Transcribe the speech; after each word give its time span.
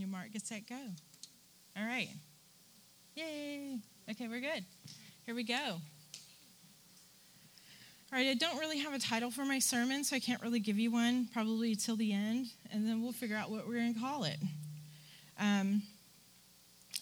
Your 0.00 0.08
mark, 0.08 0.32
get 0.32 0.46
set, 0.46 0.66
go. 0.66 0.78
All 1.76 1.84
right. 1.84 2.08
Yay. 3.16 3.76
Okay, 4.10 4.28
we're 4.28 4.40
good. 4.40 4.64
Here 5.26 5.34
we 5.34 5.44
go. 5.44 5.54
All 5.54 5.78
right, 8.12 8.28
I 8.28 8.34
don't 8.34 8.58
really 8.58 8.78
have 8.78 8.94
a 8.94 8.98
title 8.98 9.30
for 9.30 9.44
my 9.44 9.58
sermon, 9.58 10.02
so 10.02 10.16
I 10.16 10.18
can't 10.18 10.40
really 10.40 10.58
give 10.58 10.78
you 10.78 10.90
one 10.90 11.28
probably 11.34 11.74
till 11.74 11.96
the 11.96 12.14
end, 12.14 12.46
and 12.72 12.88
then 12.88 13.02
we'll 13.02 13.12
figure 13.12 13.36
out 13.36 13.50
what 13.50 13.68
we're 13.68 13.74
going 13.74 13.92
to 13.92 14.00
call 14.00 14.24
it. 14.24 14.38
Um, 15.38 15.82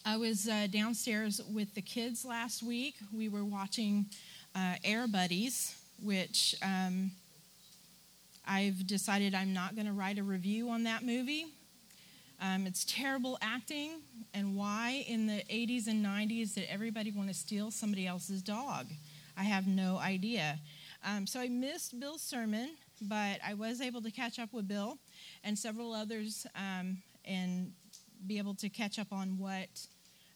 I 0.04 0.16
was 0.16 0.48
uh, 0.48 0.66
downstairs 0.68 1.40
with 1.48 1.72
the 1.74 1.82
kids 1.82 2.24
last 2.24 2.64
week. 2.64 2.96
We 3.14 3.28
were 3.28 3.44
watching 3.44 4.06
uh, 4.56 4.74
Air 4.82 5.06
Buddies, 5.06 5.76
which 6.02 6.56
um, 6.64 7.12
I've 8.44 8.88
decided 8.88 9.36
I'm 9.36 9.52
not 9.52 9.76
going 9.76 9.86
to 9.86 9.92
write 9.92 10.18
a 10.18 10.24
review 10.24 10.68
on 10.70 10.82
that 10.82 11.04
movie. 11.04 11.46
Um, 12.40 12.66
it's 12.66 12.84
terrible 12.84 13.36
acting, 13.42 14.00
and 14.32 14.54
why 14.54 15.04
in 15.08 15.26
the 15.26 15.42
80s 15.50 15.88
and 15.88 16.04
90s 16.04 16.54
did 16.54 16.68
everybody 16.68 17.10
want 17.10 17.28
to 17.28 17.34
steal 17.34 17.72
somebody 17.72 18.06
else's 18.06 18.42
dog? 18.42 18.86
I 19.36 19.42
have 19.42 19.66
no 19.66 19.98
idea. 19.98 20.58
Um, 21.04 21.26
so 21.26 21.40
I 21.40 21.48
missed 21.48 21.98
Bill's 21.98 22.22
sermon, 22.22 22.70
but 23.02 23.40
I 23.46 23.54
was 23.54 23.80
able 23.80 24.02
to 24.02 24.10
catch 24.10 24.38
up 24.38 24.52
with 24.52 24.68
Bill 24.68 24.98
and 25.42 25.58
several 25.58 25.92
others 25.92 26.46
um, 26.54 26.98
and 27.24 27.72
be 28.26 28.38
able 28.38 28.54
to 28.54 28.68
catch 28.68 28.98
up 29.00 29.12
on 29.12 29.38
what 29.38 29.68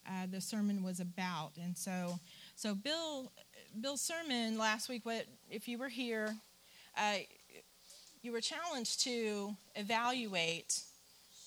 uh, 0.07 0.27
the 0.31 0.41
sermon 0.41 0.83
was 0.83 0.99
about. 0.99 1.53
And 1.63 1.77
so, 1.77 2.19
so 2.57 2.75
Bill, 2.75 3.31
Bill's 3.81 4.01
sermon 4.01 4.59
last 4.59 4.89
week. 4.89 5.07
What 5.07 5.27
if 5.51 5.69
you 5.69 5.79
were 5.79 5.89
here? 5.89 6.35
Uh, 6.97 7.19
you 8.23 8.33
were 8.33 8.41
challenged 8.41 9.03
to 9.05 9.57
evaluate 9.75 10.81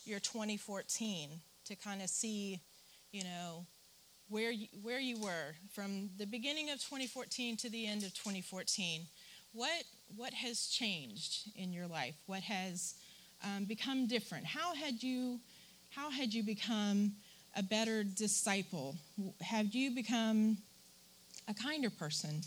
your 0.06 0.20
2014 0.20 1.30
to 1.66 1.76
kind 1.76 2.02
of 2.02 2.10
see, 2.10 2.62
you 3.12 3.24
know, 3.24 3.66
where 4.30 4.52
you, 4.52 4.68
where 4.82 5.00
you 5.00 5.20
were 5.20 5.56
from 5.72 6.10
the 6.18 6.26
beginning 6.26 6.70
of 6.70 6.80
2014 6.80 7.58
to 7.58 7.70
the 7.70 7.86
end 7.86 8.04
of 8.04 8.14
2014. 8.14 9.02
What 9.54 9.84
what 10.16 10.34
has 10.34 10.68
changed 10.68 11.50
in 11.56 11.72
your 11.72 11.88
life? 11.88 12.16
What 12.26 12.42
has 12.44 12.96
um, 13.44 13.66
become 13.66 14.08
different? 14.08 14.46
How 14.46 14.76
had 14.76 15.02
you 15.02 15.40
how 15.90 16.10
had 16.10 16.34
you 16.34 16.44
become 16.44 17.14
a 17.56 17.64
better 17.64 18.04
disciple? 18.04 18.96
Have 19.42 19.74
you 19.74 19.92
become 19.92 20.58
a 21.48 21.54
kinder 21.54 21.90
person? 21.90 22.42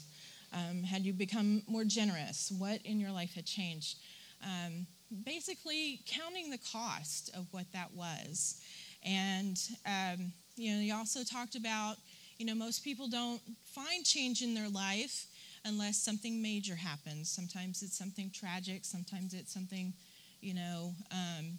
Um, 0.52 0.82
had 0.82 1.02
you 1.02 1.12
become 1.12 1.62
more 1.66 1.84
generous? 1.84 2.52
What 2.58 2.80
in 2.84 3.00
your 3.00 3.10
life 3.10 3.34
had 3.34 3.46
changed? 3.46 3.98
Um, 4.42 4.86
basically, 5.24 6.00
counting 6.06 6.50
the 6.50 6.58
cost 6.58 7.30
of 7.36 7.46
what 7.52 7.70
that 7.72 7.92
was. 7.94 8.60
And, 9.04 9.58
um, 9.86 10.32
you 10.56 10.72
know, 10.74 10.80
he 10.80 10.90
also 10.90 11.24
talked 11.24 11.54
about, 11.54 11.96
you 12.38 12.46
know, 12.46 12.54
most 12.54 12.84
people 12.84 13.08
don't 13.08 13.40
find 13.64 14.04
change 14.04 14.42
in 14.42 14.54
their 14.54 14.68
life 14.68 15.26
unless 15.64 15.96
something 15.96 16.40
major 16.42 16.76
happens. 16.76 17.28
Sometimes 17.28 17.82
it's 17.82 17.96
something 17.96 18.30
tragic, 18.32 18.84
sometimes 18.84 19.34
it's 19.34 19.52
something, 19.52 19.92
you 20.40 20.54
know, 20.54 20.92
um, 21.10 21.58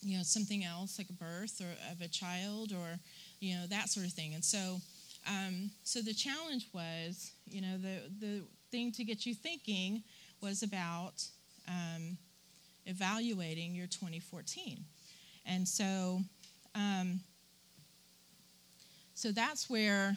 you 0.00 0.16
know, 0.16 0.22
something 0.22 0.64
else 0.64 0.98
like 0.98 1.10
a 1.10 1.12
birth 1.12 1.60
or 1.60 1.92
of 1.92 2.00
a 2.00 2.08
child 2.08 2.72
or, 2.72 2.98
you 3.40 3.54
know, 3.56 3.66
that 3.66 3.88
sort 3.88 4.06
of 4.06 4.12
thing. 4.12 4.34
And 4.34 4.44
so, 4.44 4.80
um, 5.26 5.70
so 5.84 6.00
the 6.00 6.14
challenge 6.14 6.68
was, 6.72 7.32
you 7.50 7.60
know, 7.60 7.76
the 7.78 8.00
the 8.20 8.42
thing 8.70 8.92
to 8.92 9.04
get 9.04 9.26
you 9.26 9.34
thinking 9.34 10.02
was 10.40 10.62
about 10.62 11.24
um, 11.68 12.16
evaluating 12.86 13.74
your 13.74 13.86
2014, 13.86 14.84
and 15.46 15.66
so, 15.66 16.20
um, 16.74 17.20
so 19.14 19.32
that's 19.32 19.68
where 19.68 20.16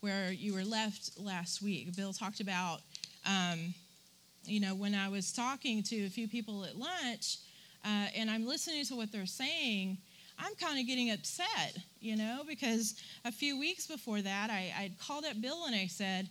where 0.00 0.30
you 0.30 0.54
were 0.54 0.64
left 0.64 1.18
last 1.18 1.62
week. 1.62 1.94
Bill 1.96 2.12
talked 2.12 2.40
about, 2.40 2.80
um, 3.26 3.74
you 4.44 4.60
know, 4.60 4.74
when 4.74 4.94
I 4.94 5.08
was 5.08 5.32
talking 5.32 5.82
to 5.84 6.06
a 6.06 6.08
few 6.08 6.28
people 6.28 6.64
at 6.64 6.76
lunch 6.76 7.38
uh, 7.84 8.06
and 8.16 8.30
I'm 8.30 8.46
listening 8.46 8.84
to 8.86 8.96
what 8.96 9.10
they're 9.10 9.26
saying, 9.26 9.98
I'm 10.38 10.54
kind 10.54 10.78
of 10.78 10.86
getting 10.86 11.10
upset, 11.10 11.76
you 12.00 12.16
know, 12.16 12.42
because 12.48 12.94
a 13.24 13.32
few 13.32 13.58
weeks 13.58 13.86
before 13.86 14.22
that, 14.22 14.50
I, 14.50 14.72
I'd 14.78 14.98
called 15.00 15.24
up 15.24 15.40
Bill 15.40 15.64
and 15.66 15.74
I 15.74 15.86
said, 15.86 16.28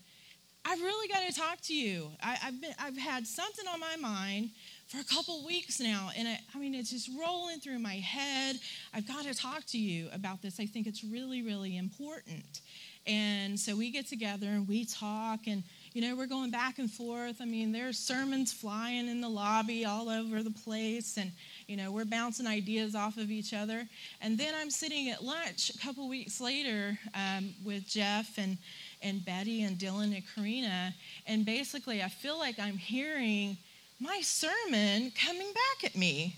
I've 0.64 0.82
really 0.82 1.08
got 1.08 1.28
to 1.28 1.34
talk 1.34 1.62
to 1.64 1.74
you. 1.74 2.10
I, 2.24 2.36
have 2.36 2.62
been, 2.62 2.74
I've 2.80 2.98
had 2.98 3.28
something 3.28 3.66
on 3.68 3.80
my 3.80 3.96
mind 3.98 4.52
for 4.88 5.00
a 5.00 5.04
couple 5.04 5.46
weeks 5.46 5.82
now, 5.82 6.12
and 6.18 6.30
I, 6.30 6.40
I 6.56 6.60
mean, 6.60 6.74
it's 6.74 6.92
just 6.92 7.10
rolling 7.20 7.60
through 7.60 7.80
my 7.80 7.96
head. 7.96 8.58
I've 8.94 9.06
got 9.06 9.26
to 9.26 9.34
talk 9.34 9.66
to 9.68 9.78
you 9.78 10.08
about 10.14 10.42
this. 10.42 10.62
I 10.62 10.66
think 10.66 10.88
it's 10.88 11.04
really, 11.04 11.42
really 11.42 11.76
important. 11.76 12.62
And 13.06 13.60
so 13.60 13.76
we 13.76 13.92
get 13.92 14.08
together 14.08 14.48
and 14.48 14.68
we 14.68 14.86
talk, 14.86 15.48
and 15.48 15.64
you 15.94 16.02
know, 16.02 16.16
we're 16.16 16.28
going 16.28 16.52
back 16.52 16.80
and 16.80 16.90
forth. 16.90 17.42
I 17.42 17.46
mean, 17.46 17.74
there's 17.74 17.98
sermons 17.98 18.54
flying 18.54 19.10
in 19.10 19.20
the 19.20 19.28
lobby 19.30 19.84
all 19.84 20.10
over 20.10 20.42
the 20.42 20.52
place, 20.52 21.18
and, 21.18 21.32
you 21.68 21.76
know, 21.76 21.92
we're 21.92 22.06
bouncing 22.06 22.48
ideas 22.48 22.96
off 22.96 23.18
of 23.18 23.30
each 23.30 23.54
other. 23.54 23.86
And 24.22 24.38
then 24.38 24.54
I'm 24.56 24.70
sitting 24.70 25.10
at 25.10 25.22
lunch 25.22 25.70
a 25.70 25.78
couple 25.80 26.08
weeks 26.08 26.40
later 26.40 26.98
um, 27.14 27.54
with 27.66 27.88
Jeff 27.88 28.38
and, 28.38 28.58
and 29.02 29.24
Betty 29.26 29.64
and 29.64 29.78
Dylan 29.78 30.16
and 30.16 30.24
Karina, 30.34 30.94
and 31.26 31.46
basically 31.46 32.02
I 32.02 32.08
feel 32.08 32.38
like 32.38 32.58
I'm 32.58 32.78
hearing 32.78 33.58
my 34.00 34.20
sermon 34.22 35.12
coming 35.12 35.52
back 35.54 35.84
at 35.84 35.96
me. 35.96 36.36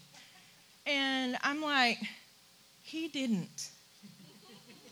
And 0.86 1.38
I'm 1.42 1.62
like, 1.62 2.00
he 2.82 3.08
didn't. 3.08 3.70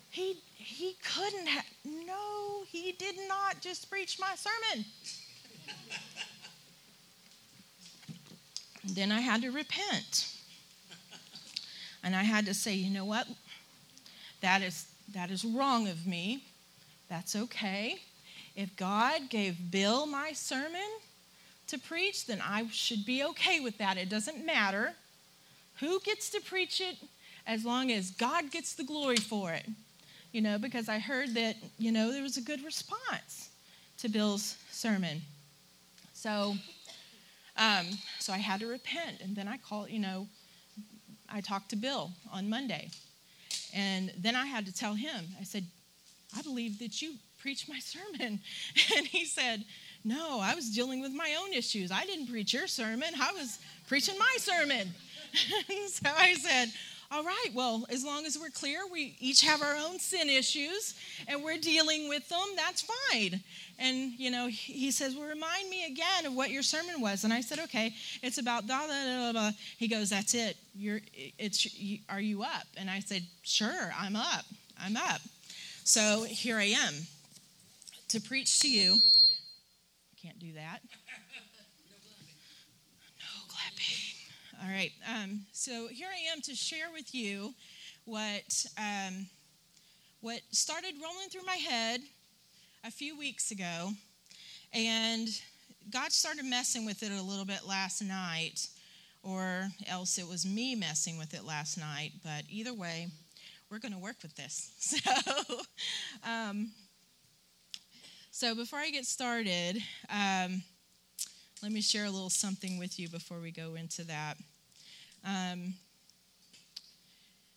He 0.09 0.37
he 0.67 0.97
couldn't 1.01 1.47
have, 1.47 1.63
no, 1.85 2.63
he 2.67 2.91
did 2.91 3.15
not 3.29 3.61
just 3.61 3.89
preach 3.89 4.19
my 4.19 4.35
sermon. 4.35 4.85
then 8.83 9.13
I 9.13 9.21
had 9.21 9.41
to 9.43 9.49
repent. 9.49 10.33
And 12.03 12.13
I 12.15 12.23
had 12.23 12.45
to 12.47 12.53
say, 12.53 12.73
you 12.73 12.89
know 12.91 13.05
what? 13.05 13.27
That 14.41 14.61
is, 14.61 14.87
that 15.13 15.31
is 15.31 15.45
wrong 15.45 15.87
of 15.87 16.05
me. 16.05 16.43
That's 17.09 17.33
okay. 17.35 18.01
If 18.53 18.75
God 18.75 19.29
gave 19.29 19.71
Bill 19.71 20.05
my 20.05 20.33
sermon 20.33 20.89
to 21.67 21.77
preach, 21.77 22.25
then 22.25 22.41
I 22.41 22.67
should 22.71 23.05
be 23.05 23.23
okay 23.23 23.59
with 23.59 23.77
that. 23.77 23.97
It 23.97 24.09
doesn't 24.09 24.45
matter 24.45 24.93
who 25.79 25.99
gets 25.99 26.29
to 26.31 26.41
preach 26.41 26.81
it 26.81 26.97
as 27.45 27.63
long 27.63 27.91
as 27.91 28.11
God 28.11 28.51
gets 28.51 28.73
the 28.73 28.83
glory 28.83 29.17
for 29.17 29.51
it 29.53 29.65
you 30.31 30.41
know, 30.41 30.57
because 30.57 30.89
I 30.89 30.99
heard 30.99 31.33
that, 31.35 31.55
you 31.77 31.91
know, 31.91 32.11
there 32.11 32.21
was 32.21 32.37
a 32.37 32.41
good 32.41 32.63
response 32.63 33.49
to 33.97 34.09
Bill's 34.09 34.55
sermon. 34.71 35.21
So, 36.13 36.55
um, 37.57 37.87
so 38.19 38.33
I 38.33 38.37
had 38.37 38.59
to 38.59 38.67
repent. 38.67 39.21
And 39.21 39.35
then 39.35 39.47
I 39.47 39.57
called, 39.57 39.89
you 39.89 39.99
know, 39.99 40.27
I 41.27 41.41
talked 41.41 41.69
to 41.69 41.75
Bill 41.75 42.11
on 42.31 42.49
Monday. 42.49 42.89
And 43.73 44.13
then 44.17 44.35
I 44.35 44.45
had 44.45 44.65
to 44.65 44.73
tell 44.73 44.93
him, 44.93 45.25
I 45.39 45.43
said, 45.43 45.65
I 46.37 46.41
believe 46.41 46.79
that 46.79 47.01
you 47.01 47.15
preached 47.39 47.67
my 47.67 47.79
sermon. 48.19 48.39
And 48.95 49.07
he 49.07 49.25
said, 49.25 49.63
No, 50.03 50.39
I 50.39 50.55
was 50.55 50.69
dealing 50.69 51.01
with 51.01 51.11
my 51.11 51.35
own 51.41 51.53
issues. 51.53 51.91
I 51.91 52.05
didn't 52.05 52.27
preach 52.27 52.53
your 52.53 52.67
sermon, 52.67 53.09
I 53.19 53.31
was 53.33 53.59
preaching 53.87 54.17
my 54.17 54.35
sermon. 54.37 54.89
so 55.87 56.09
I 56.17 56.33
said, 56.35 56.71
all 57.09 57.23
right, 57.23 57.47
well, 57.53 57.85
as 57.89 58.03
long 58.03 58.25
as 58.25 58.37
we're 58.37 58.49
clear, 58.49 58.81
we 58.91 59.15
each 59.19 59.41
have 59.41 59.61
our 59.61 59.75
own 59.75 59.97
sin 59.97 60.29
issues 60.29 60.93
and 61.27 61.41
we're 61.41 61.57
dealing 61.57 62.09
with 62.09 62.27
them, 62.27 62.45
that's 62.57 62.81
fine. 62.81 63.41
And, 63.79 64.11
you 64.17 64.29
know, 64.29 64.47
he 64.47 64.91
says, 64.91 65.15
Well, 65.15 65.27
remind 65.27 65.69
me 65.69 65.85
again 65.85 66.25
of 66.25 66.35
what 66.35 66.49
your 66.49 66.63
sermon 66.63 66.99
was. 66.99 67.23
And 67.23 67.31
I 67.31 67.41
said, 67.41 67.59
Okay, 67.59 67.93
it's 68.21 68.39
about 68.39 68.67
da 68.67 68.87
da 68.87 69.05
da 69.05 69.31
da. 69.31 69.51
He 69.77 69.87
goes, 69.87 70.09
That's 70.09 70.33
it. 70.33 70.57
You're, 70.75 70.99
it's, 71.37 71.67
are 72.09 72.19
you 72.19 72.43
up? 72.43 72.67
And 72.75 72.89
I 72.89 72.99
said, 72.99 73.23
Sure, 73.43 73.93
I'm 73.97 74.15
up. 74.15 74.45
I'm 74.79 74.97
up. 74.97 75.21
So 75.83 76.25
here 76.27 76.57
I 76.57 76.75
am 76.75 76.93
to 78.09 78.19
preach 78.19 78.59
to 78.61 78.69
you. 78.69 78.97
Can't 80.27 80.39
do 80.39 80.51
that. 80.55 80.79
No 83.17 83.47
clapping. 83.47 84.61
All 84.61 84.69
right. 84.69 84.91
Um, 85.09 85.45
so 85.53 85.87
here 85.87 86.09
I 86.13 86.33
am 86.33 86.41
to 86.41 86.53
share 86.53 86.87
with 86.91 87.15
you 87.15 87.53
what 88.03 88.65
um, 88.77 89.27
what 90.19 90.41
started 90.51 90.95
rolling 91.01 91.29
through 91.29 91.45
my 91.45 91.55
head 91.55 92.01
a 92.83 92.91
few 92.91 93.17
weeks 93.17 93.51
ago, 93.51 93.91
and 94.73 95.29
God 95.89 96.11
started 96.11 96.43
messing 96.43 96.85
with 96.85 97.03
it 97.03 97.11
a 97.13 97.21
little 97.21 97.45
bit 97.45 97.65
last 97.65 98.01
night, 98.01 98.67
or 99.23 99.69
else 99.87 100.17
it 100.17 100.27
was 100.27 100.45
me 100.45 100.75
messing 100.75 101.17
with 101.17 101.33
it 101.33 101.45
last 101.45 101.77
night. 101.77 102.11
But 102.21 102.43
either 102.49 102.73
way, 102.73 103.07
we're 103.71 103.79
going 103.79 103.93
to 103.93 103.97
work 103.97 104.17
with 104.21 104.35
this. 104.35 104.71
So. 104.81 105.61
Um, 106.29 106.71
so 108.39 108.53
before 108.53 108.77
I 108.77 108.91
get 108.91 109.07
started, 109.07 109.81
um, 110.11 110.61
let 111.63 111.71
me 111.71 111.81
share 111.81 112.05
a 112.05 112.09
little 112.11 112.29
something 112.29 112.77
with 112.77 112.99
you 112.99 113.09
before 113.09 113.39
we 113.39 113.49
go 113.49 113.73
into 113.73 114.03
that. 114.03 114.35
Um, 115.25 115.73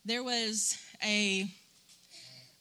there 0.05 0.23
was 0.23 0.79
a 1.03 1.45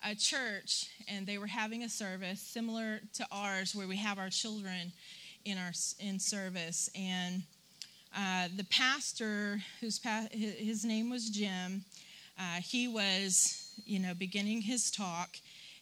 a 0.06 0.14
church 0.14 0.90
and 1.08 1.26
they 1.26 1.38
were 1.38 1.46
having 1.46 1.82
a 1.82 1.88
service 1.88 2.42
similar 2.42 3.00
to 3.14 3.26
ours 3.32 3.74
where 3.74 3.88
we 3.88 3.96
have 3.96 4.18
our 4.18 4.28
children 4.28 4.92
in 5.46 5.56
our 5.56 5.72
in 5.98 6.18
service 6.18 6.90
and 6.94 7.42
uh, 8.14 8.48
the 8.54 8.64
pastor 8.64 9.62
whose 9.80 9.98
his 10.30 10.84
name 10.84 11.08
was 11.08 11.30
jim 11.30 11.84
uh, 12.38 12.60
he 12.62 12.86
was 12.86 13.72
you 13.86 13.98
know 13.98 14.12
beginning 14.12 14.60
his 14.60 14.90
talk 14.90 15.38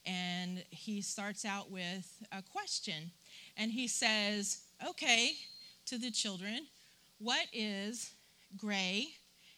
and 0.08 0.64
he 0.70 1.02
starts 1.02 1.44
out 1.44 1.70
with 1.70 2.10
a 2.32 2.42
question 2.42 3.10
and 3.56 3.70
he 3.70 3.86
says 3.86 4.62
okay 4.88 5.32
to 5.84 5.98
the 5.98 6.10
children 6.10 6.66
what 7.18 7.46
is 7.52 8.12
gray 8.56 9.08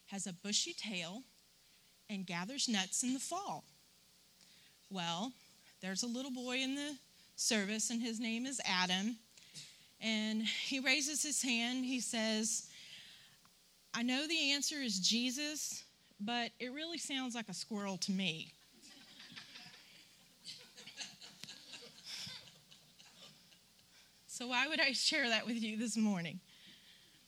has 0.07 0.27
a 0.27 0.33
bushy 0.33 0.75
tail 0.75 1.23
and 2.09 2.27
gathers 2.27 2.69
nuts 2.69 3.03
in 3.03 3.15
the 3.15 3.21
fall 3.21 3.65
well, 4.91 5.33
there's 5.81 6.03
a 6.03 6.09
little 6.09 6.33
boy 6.33 6.57
in 6.57 6.75
the 6.75 6.97
service, 7.37 7.91
and 7.91 8.03
his 8.03 8.19
name 8.19 8.45
is 8.45 8.61
Adam. 8.65 9.17
And 10.01 10.43
he 10.43 10.81
raises 10.81 11.23
his 11.23 11.41
hand. 11.41 11.85
He 11.85 12.01
says, 12.01 12.67
I 13.95 14.03
know 14.03 14.27
the 14.27 14.51
answer 14.51 14.77
is 14.77 14.99
Jesus, 14.99 15.85
but 16.21 16.51
it 16.59 16.73
really 16.73 16.99
sounds 16.99 17.37
like 17.37 17.49
a 17.49 17.55
squirrel 17.55 17.99
to 17.99 18.13
me. 18.13 18.53
So, 24.41 24.47
why 24.47 24.67
would 24.67 24.81
I 24.81 24.93
share 24.93 25.29
that 25.29 25.47
with 25.47 25.63
you 25.63 25.77
this 25.77 25.99
morning? 25.99 26.41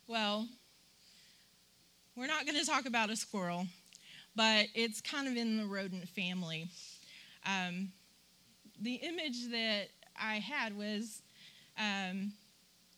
Well, 0.09 0.49
we're 2.17 2.27
not 2.27 2.47
going 2.47 2.59
to 2.59 2.65
talk 2.65 2.87
about 2.87 3.11
a 3.11 3.17
squirrel, 3.17 3.67
but 4.35 4.69
it's 4.75 5.03
kind 5.03 5.29
of 5.29 5.37
in 5.37 5.59
the 5.59 5.67
rodent 5.67 6.09
family. 6.09 6.71
Um, 7.45 7.93
the 8.81 8.95
image 8.95 9.51
that 9.51 9.89
I 10.19 10.37
had 10.37 10.75
was, 10.75 11.21
um, 11.79 12.33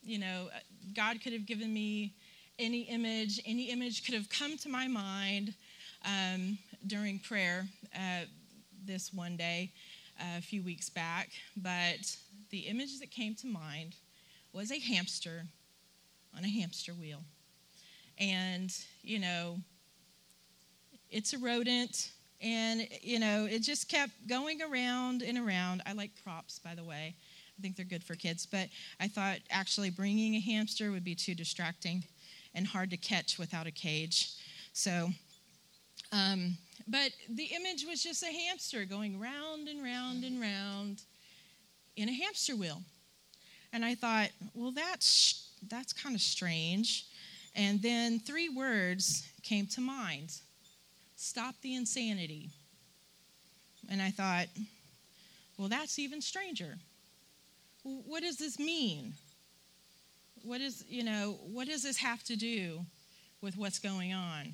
you 0.01 0.17
know, 0.17 0.47
God 0.95 1.21
could 1.21 1.33
have 1.33 1.45
given 1.45 1.73
me 1.73 2.13
any 2.57 2.83
image, 2.83 3.41
any 3.45 3.69
image 3.69 4.05
could 4.05 4.13
have 4.13 4.29
come 4.29 4.57
to 4.59 4.69
my 4.69 4.87
mind 4.87 5.53
um, 6.05 6.57
during 6.87 7.19
prayer 7.19 7.67
uh, 7.93 8.27
this 8.85 9.11
one 9.13 9.35
day 9.35 9.73
uh, 10.21 10.37
a 10.37 10.41
few 10.41 10.63
weeks 10.63 10.89
back. 10.89 11.31
But 11.57 12.15
the 12.49 12.59
image 12.59 13.01
that 13.01 13.11
came 13.11 13.35
to 13.35 13.47
mind 13.47 13.95
was 14.55 14.71
a 14.71 14.79
hamster 14.79 15.43
on 16.35 16.45
a 16.45 16.49
hamster 16.49 16.93
wheel. 16.93 17.21
And, 18.17 18.73
you 19.01 19.19
know, 19.19 19.57
it's 21.11 21.33
a 21.33 21.37
rodent. 21.37 22.11
And, 22.41 22.87
you 23.01 23.19
know, 23.19 23.47
it 23.49 23.59
just 23.59 23.89
kept 23.89 24.13
going 24.27 24.61
around 24.61 25.23
and 25.23 25.37
around. 25.37 25.81
I 25.85 25.91
like 25.91 26.11
props, 26.23 26.59
by 26.59 26.73
the 26.73 26.83
way. 26.83 27.15
I 27.57 27.61
think 27.61 27.75
they're 27.75 27.85
good 27.85 28.03
for 28.03 28.15
kids. 28.15 28.45
But 28.45 28.69
I 28.99 29.09
thought 29.09 29.39
actually 29.49 29.89
bringing 29.89 30.35
a 30.35 30.39
hamster 30.39 30.91
would 30.91 31.03
be 31.03 31.15
too 31.15 31.35
distracting 31.35 32.03
and 32.53 32.65
hard 32.65 32.89
to 32.91 32.97
catch 32.97 33.37
without 33.37 33.67
a 33.67 33.71
cage. 33.71 34.31
So, 34.71 35.09
um, 36.13 36.57
but 36.87 37.11
the 37.29 37.45
image 37.45 37.85
was 37.85 38.01
just 38.01 38.23
a 38.23 38.31
hamster 38.31 38.85
going 38.85 39.19
round 39.19 39.67
and 39.67 39.83
round 39.83 40.23
and 40.23 40.39
round 40.39 41.01
in 41.97 42.07
a 42.07 42.13
hamster 42.13 42.55
wheel. 42.55 42.81
And 43.75 43.83
I 43.83 43.93
thought, 43.93 44.29
well, 44.53 44.71
that's, 44.71 45.49
that's 45.67 45.91
kind 45.91 46.15
of 46.15 46.21
strange. 46.21 47.07
And 47.57 47.81
then 47.81 48.21
three 48.21 48.47
words 48.47 49.27
came 49.43 49.67
to 49.67 49.81
mind 49.81 50.31
Stop 51.17 51.55
the 51.61 51.75
insanity. 51.75 52.49
And 53.89 54.01
I 54.01 54.11
thought, 54.11 54.47
well, 55.57 55.67
that's 55.67 55.99
even 55.99 56.21
stranger. 56.21 56.77
What 57.83 58.23
does 58.23 58.37
this 58.37 58.59
mean? 58.59 59.13
What 60.43 60.61
is, 60.61 60.85
you 60.87 61.03
know, 61.03 61.37
what 61.41 61.67
does 61.67 61.83
this 61.83 61.97
have 61.97 62.23
to 62.23 62.37
do 62.37 62.79
with 63.41 63.57
what's 63.57 63.79
going 63.79 64.13
on? 64.13 64.53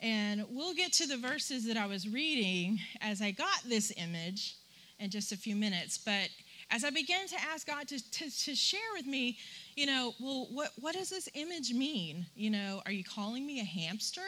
And 0.00 0.46
we'll 0.48 0.74
get 0.74 0.94
to 0.94 1.06
the 1.06 1.18
verses 1.18 1.66
that 1.66 1.76
I 1.76 1.86
was 1.86 2.08
reading 2.08 2.78
as 3.02 3.20
I 3.20 3.32
got 3.32 3.60
this 3.66 3.92
image 3.98 4.56
in 4.98 5.10
just 5.10 5.30
a 5.30 5.36
few 5.36 5.56
minutes. 5.56 5.98
But 5.98 6.30
as 6.70 6.84
I 6.84 6.90
began 6.90 7.26
to 7.26 7.36
ask 7.52 7.66
God 7.66 7.88
to, 7.88 8.10
to, 8.12 8.44
to, 8.44 8.54
share 8.54 8.80
with 8.94 9.06
me, 9.06 9.38
you 9.74 9.86
know, 9.86 10.14
well, 10.20 10.46
what, 10.52 10.70
what 10.78 10.94
does 10.94 11.10
this 11.10 11.28
image 11.34 11.72
mean? 11.72 12.26
You 12.34 12.50
know, 12.50 12.80
are 12.86 12.92
you 12.92 13.02
calling 13.02 13.44
me 13.44 13.60
a 13.60 13.64
hamster? 13.64 14.20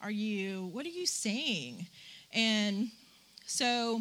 Are 0.00 0.10
you, 0.10 0.70
what 0.72 0.86
are 0.86 0.90
you 0.90 1.06
saying? 1.06 1.86
And 2.32 2.90
so, 3.46 4.00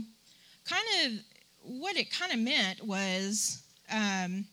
kind 0.66 0.84
of, 1.06 1.12
what 1.62 1.98
it 1.98 2.12
kind 2.12 2.32
of 2.32 2.40
meant 2.40 2.86
was, 2.86 3.64
um, 3.92 4.46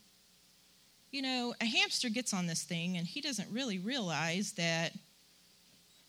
you 1.10 1.20
know, 1.20 1.54
a 1.60 1.66
hamster 1.66 2.08
gets 2.08 2.32
on 2.32 2.46
this 2.46 2.62
thing 2.62 2.96
and 2.96 3.06
he 3.06 3.20
doesn't 3.20 3.52
really 3.52 3.78
realize 3.78 4.52
that 4.52 4.92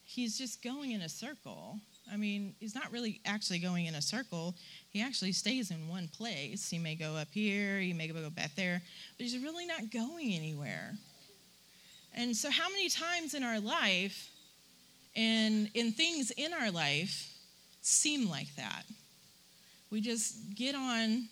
he's 0.03 0.37
just 0.37 0.63
going 0.63 0.91
in 0.91 1.01
a 1.01 1.09
circle. 1.09 1.79
I 2.11 2.17
mean, 2.17 2.55
he's 2.59 2.75
not 2.75 2.91
really 2.91 3.19
actually 3.25 3.59
going 3.59 3.85
in 3.85 3.95
a 3.95 4.01
circle. 4.01 4.55
He 4.93 5.01
actually 5.01 5.33
stays 5.33 5.71
in 5.71 5.89
one 5.89 6.07
place. 6.07 6.69
He 6.69 6.77
may 6.77 6.95
go 6.95 7.15
up 7.15 7.27
here, 7.31 7.79
he 7.79 7.93
may 7.93 8.07
go 8.07 8.29
back 8.29 8.55
there, 8.55 8.81
but 9.17 9.23
he's 9.23 9.37
really 9.37 9.65
not 9.65 9.91
going 9.91 10.33
anywhere. 10.33 10.93
And 12.15 12.35
so, 12.35 12.49
how 12.49 12.69
many 12.69 12.89
times 12.89 13.33
in 13.33 13.43
our 13.43 13.59
life 13.59 14.29
and 15.15 15.69
in 15.73 15.91
things 15.91 16.31
in 16.31 16.53
our 16.53 16.71
life 16.71 17.33
seem 17.81 18.29
like 18.29 18.53
that. 18.55 18.83
We 19.91 20.01
just 20.01 20.55
get 20.55 20.73
on 20.75 21.27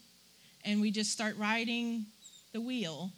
and 0.64 0.82
we 0.82 0.92
just 0.92 1.12
start 1.12 1.38
riding 1.38 2.06
the 2.54 2.62
wheel 2.62 3.12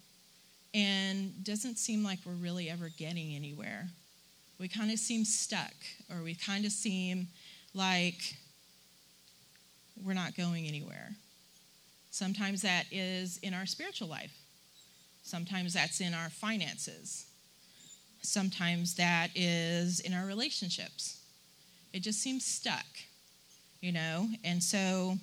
and 0.72 1.44
doesn't 1.44 1.78
seem 1.78 2.02
like 2.02 2.20
we're 2.24 2.32
really 2.32 2.70
ever 2.70 2.88
getting 2.96 3.34
anywhere. 3.34 3.88
We 4.58 4.68
kind 4.68 4.90
of 4.90 4.98
seem 4.98 5.24
stuck 5.24 5.74
or 6.10 6.22
we 6.22 6.34
kind 6.34 6.64
of 6.64 6.72
seem 6.72 7.28
like 7.74 8.36
we're 10.02 10.14
not 10.14 10.36
going 10.36 10.66
anywhere. 10.66 11.10
Sometimes 12.10 12.62
that 12.62 12.84
is 12.90 13.38
in 13.38 13.54
our 13.54 13.66
spiritual 13.66 14.08
life. 14.08 14.32
Sometimes 15.22 15.74
that's 15.74 16.00
in 16.00 16.14
our 16.14 16.30
finances. 16.30 17.26
Sometimes 18.22 18.94
that 18.94 19.30
is 19.34 20.00
in 20.00 20.14
our 20.14 20.26
relationships. 20.26 21.20
It 21.92 22.00
just 22.00 22.20
seems 22.20 22.44
stuck, 22.44 22.86
you 23.80 23.92
know? 23.92 24.28
And 24.44 24.62
so 24.62 25.16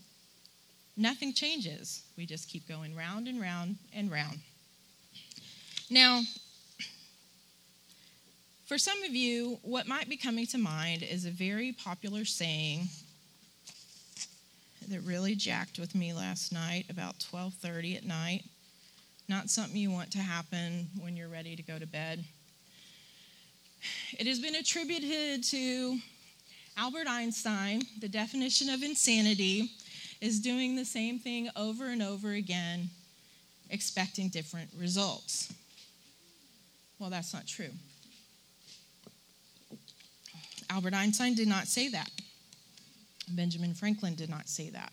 nothing 0.97 1.33
changes. 1.33 2.03
We 2.17 2.25
just 2.25 2.49
keep 2.49 2.67
going 2.67 2.95
round 2.95 3.27
and 3.27 3.39
round 3.41 3.77
and 3.93 4.11
round. 4.11 4.39
Now, 5.89 6.21
for 8.65 8.77
some 8.77 9.03
of 9.03 9.13
you, 9.13 9.59
what 9.63 9.87
might 9.87 10.07
be 10.07 10.15
coming 10.15 10.47
to 10.47 10.57
mind 10.57 11.03
is 11.03 11.25
a 11.25 11.31
very 11.31 11.73
popular 11.73 12.23
saying 12.23 12.87
that 14.89 15.01
really 15.01 15.35
jacked 15.35 15.79
with 15.79 15.95
me 15.95 16.13
last 16.13 16.51
night 16.51 16.85
about 16.89 17.19
12:30 17.19 17.95
at 17.97 18.05
night. 18.05 18.43
Not 19.27 19.49
something 19.49 19.77
you 19.77 19.91
want 19.91 20.11
to 20.11 20.19
happen 20.19 20.89
when 20.99 21.15
you're 21.15 21.29
ready 21.29 21.55
to 21.55 21.63
go 21.63 21.79
to 21.79 21.87
bed. 21.87 22.23
It 24.19 24.27
has 24.27 24.39
been 24.39 24.55
attributed 24.55 25.43
to 25.45 25.99
Albert 26.77 27.07
Einstein. 27.07 27.83
The 27.99 28.09
definition 28.09 28.69
of 28.69 28.83
insanity 28.83 29.71
is 30.19 30.39
doing 30.39 30.75
the 30.75 30.85
same 30.85 31.19
thing 31.19 31.49
over 31.55 31.87
and 31.87 32.01
over 32.01 32.31
again, 32.31 32.89
expecting 33.69 34.29
different 34.29 34.69
results. 34.77 35.53
Well, 36.99 37.09
that's 37.09 37.33
not 37.33 37.47
true. 37.47 37.71
Albert 40.69 40.93
Einstein 40.93 41.33
did 41.33 41.47
not 41.47 41.67
say 41.67 41.89
that. 41.89 42.09
Benjamin 43.35 43.73
Franklin 43.73 44.15
did 44.15 44.29
not 44.29 44.47
say 44.47 44.69
that. 44.69 44.91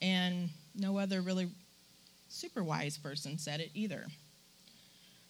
And 0.00 0.50
no 0.74 0.98
other 0.98 1.20
really 1.20 1.48
super 2.28 2.62
wise 2.62 2.96
person 2.96 3.38
said 3.38 3.60
it 3.60 3.70
either. 3.74 4.06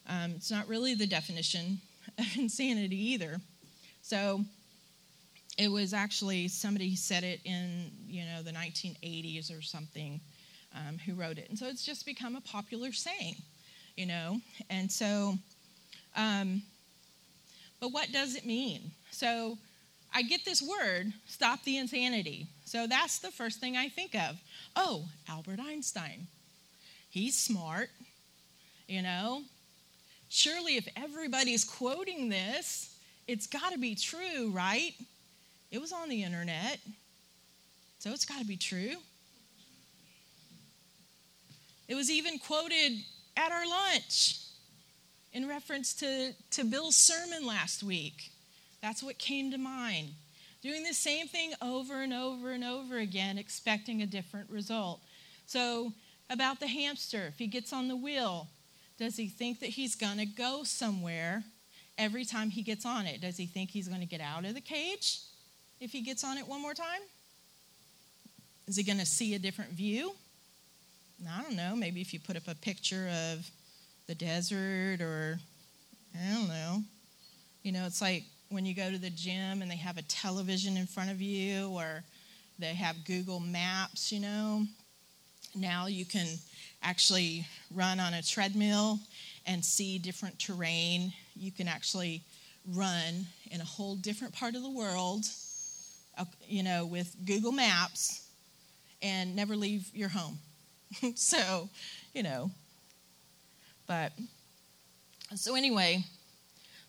Um, 0.07 0.33
it's 0.35 0.51
not 0.51 0.67
really 0.67 0.95
the 0.95 1.07
definition 1.07 1.79
of 2.17 2.25
insanity 2.37 3.11
either. 3.11 3.39
So 4.01 4.43
it 5.57 5.69
was 5.69 5.93
actually 5.93 6.47
somebody 6.47 6.95
said 6.95 7.23
it 7.23 7.41
in 7.43 7.91
you 8.07 8.23
know 8.25 8.41
the 8.41 8.51
1980s 8.51 9.55
or 9.55 9.61
something 9.61 10.19
um, 10.73 10.97
who 10.99 11.13
wrote 11.13 11.37
it, 11.37 11.49
and 11.49 11.59
so 11.59 11.67
it's 11.67 11.85
just 11.85 12.05
become 12.05 12.35
a 12.35 12.41
popular 12.41 12.91
saying, 12.91 13.35
you 13.97 14.05
know. 14.05 14.39
And 14.69 14.91
so, 14.91 15.35
um, 16.15 16.61
but 17.79 17.89
what 17.91 18.11
does 18.11 18.35
it 18.35 18.45
mean? 18.45 18.91
So 19.11 19.57
I 20.13 20.23
get 20.23 20.45
this 20.45 20.61
word, 20.61 21.13
stop 21.27 21.63
the 21.63 21.77
insanity. 21.77 22.47
So 22.65 22.87
that's 22.87 23.19
the 23.19 23.31
first 23.31 23.59
thing 23.59 23.77
I 23.77 23.89
think 23.89 24.15
of. 24.15 24.37
Oh, 24.75 25.05
Albert 25.27 25.59
Einstein. 25.59 26.27
He's 27.09 27.37
smart, 27.37 27.89
you 28.87 29.01
know, 29.01 29.43
Surely, 30.29 30.77
if 30.77 30.87
everybody's 30.95 31.63
quoting 31.65 32.29
this, 32.29 32.95
it's 33.27 33.47
got 33.47 33.73
to 33.73 33.79
be 33.79 33.95
true, 33.95 34.51
right? 34.51 34.93
It 35.71 35.81
was 35.81 35.91
on 35.91 36.07
the 36.07 36.23
internet, 36.23 36.79
so 37.97 38.11
it's 38.11 38.25
got 38.25 38.39
to 38.39 38.45
be 38.45 38.55
true. 38.55 38.93
It 41.87 41.95
was 41.95 42.11
even 42.11 42.37
quoted 42.37 42.99
at 43.35 43.51
our 43.51 43.67
lunch 43.67 44.37
in 45.33 45.47
reference 45.47 45.95
to, 45.95 46.33
to 46.51 46.63
Bill's 46.63 46.95
sermon 46.95 47.45
last 47.45 47.81
week. 47.81 48.31
That's 48.81 49.03
what 49.03 49.17
came 49.17 49.51
to 49.51 49.57
mind. 49.57 50.09
Doing 50.61 50.83
the 50.83 50.93
same 50.93 51.27
thing 51.27 51.53
over 51.61 52.01
and 52.01 52.13
over 52.13 52.51
and 52.51 52.63
over 52.63 52.97
again, 52.97 53.37
expecting 53.37 54.01
a 54.01 54.05
different 54.05 54.49
result. 54.49 55.01
So, 55.45 55.93
about 56.29 56.59
the 56.59 56.67
hamster, 56.67 57.25
if 57.27 57.39
he 57.39 57.47
gets 57.47 57.73
on 57.73 57.87
the 57.87 57.95
wheel, 57.95 58.47
does 58.97 59.15
he 59.15 59.27
think 59.27 59.61
that 59.61 59.69
he's 59.69 59.95
going 59.95 60.17
to 60.17 60.25
go 60.25 60.63
somewhere 60.63 61.43
every 61.97 62.25
time 62.25 62.49
he 62.49 62.61
gets 62.61 62.85
on 62.85 63.05
it? 63.05 63.21
Does 63.21 63.37
he 63.37 63.45
think 63.45 63.71
he's 63.71 63.87
going 63.87 64.01
to 64.01 64.05
get 64.05 64.21
out 64.21 64.45
of 64.45 64.53
the 64.53 64.61
cage 64.61 65.21
if 65.79 65.91
he 65.91 66.01
gets 66.01 66.23
on 66.23 66.37
it 66.37 66.47
one 66.47 66.61
more 66.61 66.73
time? 66.73 67.01
Is 68.67 68.75
he 68.75 68.83
going 68.83 68.99
to 68.99 69.05
see 69.05 69.33
a 69.33 69.39
different 69.39 69.71
view? 69.71 70.13
I 71.27 71.41
don't 71.41 71.55
know. 71.55 71.75
Maybe 71.75 72.01
if 72.01 72.13
you 72.13 72.19
put 72.19 72.37
up 72.37 72.47
a 72.47 72.55
picture 72.55 73.09
of 73.33 73.49
the 74.07 74.15
desert 74.15 75.01
or, 75.01 75.39
I 76.15 76.33
don't 76.33 76.47
know. 76.47 76.83
You 77.63 77.71
know, 77.71 77.85
it's 77.85 78.01
like 78.01 78.23
when 78.49 78.65
you 78.65 78.73
go 78.73 78.89
to 78.89 78.97
the 78.97 79.09
gym 79.11 79.61
and 79.61 79.69
they 79.69 79.77
have 79.77 79.97
a 79.97 80.01
television 80.03 80.75
in 80.75 80.87
front 80.87 81.11
of 81.11 81.21
you 81.21 81.69
or 81.69 82.03
they 82.57 82.73
have 82.73 83.05
Google 83.05 83.39
Maps, 83.39 84.11
you 84.11 84.19
know. 84.19 84.65
Now 85.55 85.87
you 85.87 86.05
can 86.05 86.27
actually 86.83 87.45
run 87.73 87.99
on 87.99 88.13
a 88.13 88.21
treadmill 88.21 88.99
and 89.45 89.63
see 89.63 89.97
different 89.97 90.39
terrain. 90.39 91.13
You 91.35 91.51
can 91.51 91.67
actually 91.67 92.23
run 92.75 93.27
in 93.51 93.61
a 93.61 93.65
whole 93.65 93.95
different 93.95 94.33
part 94.33 94.55
of 94.55 94.63
the 94.63 94.69
world, 94.69 95.25
uh, 96.17 96.25
you 96.47 96.63
know, 96.63 96.85
with 96.85 97.15
Google 97.25 97.51
Maps 97.51 98.27
and 99.01 99.35
never 99.35 99.55
leave 99.55 99.89
your 99.93 100.09
home. 100.09 100.37
so, 101.15 101.69
you 102.13 102.23
know, 102.23 102.51
but 103.87 104.11
so 105.35 105.55
anyway, 105.55 106.03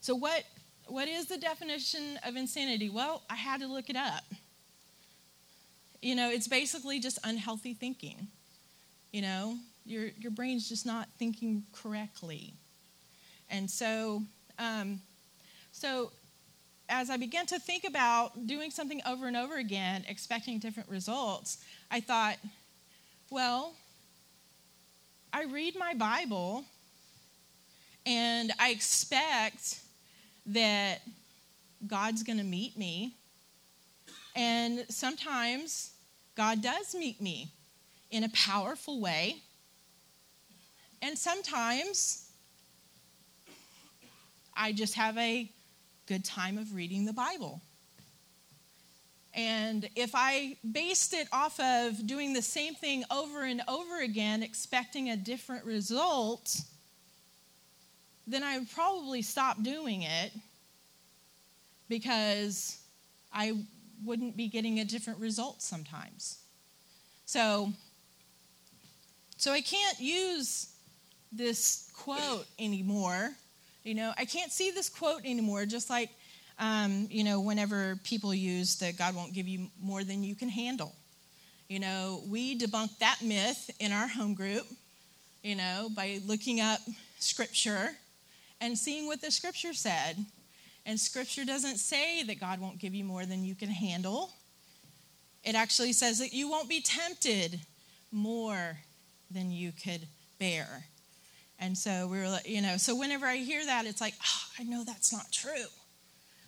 so 0.00 0.14
what 0.14 0.45
what 0.90 1.09
is 1.09 1.26
the 1.26 1.38
definition 1.38 2.18
of 2.26 2.37
insanity? 2.37 2.90
Well, 2.90 3.23
I 3.30 3.37
had 3.37 3.61
to 3.61 3.68
look 3.68 3.88
it 3.88 3.97
up. 3.97 4.25
You 6.02 6.16
know, 6.16 6.30
it's 6.30 6.49
basically 6.49 6.99
just 6.99 7.18
unhealthy 7.23 7.75
thinking. 7.75 8.26
You 9.12 9.23
know, 9.23 9.56
your, 9.87 10.09
your 10.18 10.32
brain's 10.32 10.68
just 10.68 10.85
not 10.87 11.09
thinking 11.18 11.64
correctly. 11.73 12.54
And 13.50 13.70
so, 13.70 14.23
um, 14.59 15.00
so 15.73 16.11
as 16.88 17.09
I 17.09 17.16
began 17.16 17.47
to 17.47 17.59
think 17.59 17.85
about 17.85 18.47
doing 18.47 18.70
something 18.70 19.00
over 19.06 19.28
and 19.28 19.37
over 19.37 19.59
again, 19.59 20.04
expecting 20.09 20.59
different 20.59 20.88
results, 20.88 21.59
I 21.90 22.00
thought, 22.00 22.37
well, 23.30 23.75
I 25.32 25.44
read 25.44 25.76
my 25.78 25.94
Bible 25.94 26.64
and 28.04 28.50
I 28.59 28.70
expect 28.70 29.80
that 30.47 31.00
God's 31.87 32.23
going 32.23 32.38
to 32.38 32.44
meet 32.44 32.76
me. 32.76 33.14
And 34.37 34.85
sometimes 34.88 35.92
God 36.37 36.62
does 36.62 36.94
meet 36.94 37.20
me 37.20 37.52
in 38.11 38.25
a 38.25 38.28
powerful 38.30 39.00
way. 39.00 39.37
And 41.02 41.16
sometimes 41.18 42.30
I 44.56 44.73
just 44.73 44.94
have 44.94 45.16
a 45.16 45.50
good 46.06 46.25
time 46.25 46.59
of 46.59 46.75
reading 46.75 47.04
the 47.04 47.12
Bible. 47.12 47.61
And 49.32 49.88
if 49.94 50.11
I 50.14 50.56
based 50.70 51.14
it 51.14 51.28
off 51.32 51.59
of 51.61 52.06
doing 52.06 52.32
the 52.32 52.42
same 52.42 52.75
thing 52.75 53.04
over 53.11 53.44
and 53.44 53.62
over 53.68 54.00
again, 54.00 54.42
expecting 54.42 55.11
a 55.11 55.16
different 55.16 55.64
result, 55.64 56.61
then 58.31 58.43
I 58.43 58.59
would 58.59 58.71
probably 58.71 59.23
stop 59.23 59.63
doing 59.63 60.03
it 60.03 60.33
because 61.89 62.79
I 63.33 63.55
wouldn't 64.05 64.37
be 64.37 64.49
getting 64.49 64.81
a 64.81 64.85
different 64.85 65.19
result 65.19 65.63
sometimes. 65.63 66.39
So 67.27 67.73
so 69.37 69.53
I 69.53 69.63
can't 69.63 69.99
use 69.99 70.69
this 71.33 71.91
quote 71.97 72.47
anymore. 72.59 73.31
You 73.85 73.95
know, 73.95 74.13
I 74.19 74.27
can't 74.27 74.53
see 74.53 74.71
this 74.71 74.91
quote 74.91 75.25
anymore, 75.25 75.65
just 75.65 75.89
like, 75.89 76.11
um, 76.59 77.09
you 77.11 77.25
know, 77.25 77.41
whenever 77.41 77.97
people 78.05 78.35
use 78.35 78.77
that 78.81 78.99
God 78.99 79.15
won't 79.15 79.33
give 79.33 79.49
you 79.49 79.69
more 79.81 80.05
than 80.05 80.23
you 80.23 80.35
can 80.35 80.51
handle. 80.51 80.95
You 81.69 81.79
know, 81.79 82.23
we 82.29 82.59
debunked 82.59 82.99
that 82.99 83.21
myth 83.23 83.71
in 83.81 83.93
our 83.93 84.07
home 84.07 84.35
group, 84.35 84.67
you 85.43 85.55
know, 85.55 85.89
by 85.97 86.19
looking 86.27 86.61
up 86.61 86.81
scripture 87.19 87.93
and 88.61 88.76
seeing 88.79 89.07
what 89.07 89.21
the 89.21 89.31
scripture 89.31 89.73
said. 89.73 90.17
And 90.87 90.99
scripture 90.99 91.45
doesn't 91.45 91.79
say 91.79 92.23
that 92.25 92.40
God 92.40 92.61
won't 92.61 92.79
give 92.79 92.95
you 92.95 93.05
more 93.05 93.26
than 93.26 93.45
you 93.45 93.55
can 93.55 93.69
handle. 93.69 94.31
It 95.45 95.55
actually 95.55 95.93
says 95.93 96.19
that 96.19 96.33
you 96.33 96.49
won't 96.49 96.69
be 96.69 96.81
tempted 96.81 97.61
more 98.11 98.79
than 99.31 99.50
you 99.50 99.73
could 99.73 100.07
bear. 100.38 100.85
And 101.59 101.76
so 101.76 102.07
we 102.07 102.19
were, 102.19 102.38
you 102.45 102.62
know, 102.62 102.76
so 102.76 102.97
whenever 102.97 103.26
I 103.26 103.37
hear 103.37 103.64
that, 103.64 103.87
it's 103.87 104.00
like, 104.00 104.14
oh, 104.23 104.43
I 104.59 104.64
know 104.64 104.83
that's 104.85 105.12
not 105.12 105.31
true. 105.31 105.67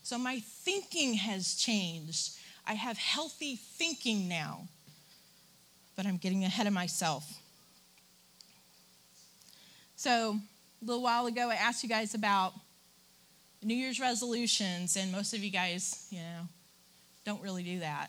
So 0.02 0.19
my 0.19 0.40
thinking 0.40 1.14
has 1.14 1.54
changed. 1.54 2.33
I 2.66 2.75
have 2.75 2.97
healthy 2.97 3.57
thinking 3.57 4.28
now, 4.28 4.69
but 5.97 6.07
I'm 6.07 6.16
getting 6.16 6.45
ahead 6.45 6.66
of 6.66 6.73
myself. 6.73 7.40
So 9.97 10.38
a 10.83 10.85
little 10.85 11.03
while 11.03 11.27
ago, 11.27 11.49
I 11.49 11.55
asked 11.55 11.83
you 11.83 11.89
guys 11.89 12.15
about 12.15 12.53
New 13.62 13.75
Year's 13.75 14.01
resolutions, 14.01 14.97
and 14.97 15.12
most 15.12 15.33
of 15.33 15.45
you 15.45 15.51
guys, 15.51 16.07
you 16.11 16.19
know, 16.19 16.49
don't 17.25 17.41
really 17.41 17.62
do 17.62 17.79
that. 17.81 18.09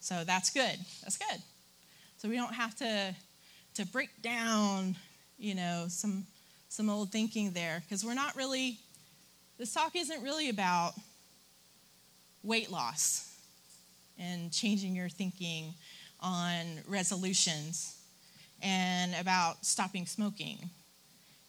So 0.00 0.24
that's 0.24 0.50
good. 0.50 0.76
That's 1.02 1.16
good. 1.16 1.40
So 2.18 2.28
we 2.28 2.36
don't 2.36 2.54
have 2.54 2.74
to 2.76 3.14
to 3.74 3.86
break 3.86 4.22
down, 4.22 4.96
you 5.38 5.54
know, 5.54 5.86
some 5.88 6.26
some 6.68 6.90
old 6.90 7.12
thinking 7.12 7.52
there 7.52 7.82
because 7.84 8.04
we're 8.04 8.14
not 8.14 8.34
really 8.34 8.78
this 9.56 9.72
talk 9.72 9.94
isn't 9.94 10.22
really 10.22 10.48
about 10.48 10.94
weight 12.42 12.70
loss 12.70 13.32
and 14.18 14.52
changing 14.52 14.96
your 14.96 15.08
thinking 15.08 15.74
on 16.20 16.80
resolutions 16.88 17.96
and 18.62 19.14
about 19.14 19.64
stopping 19.64 20.06
smoking. 20.06 20.70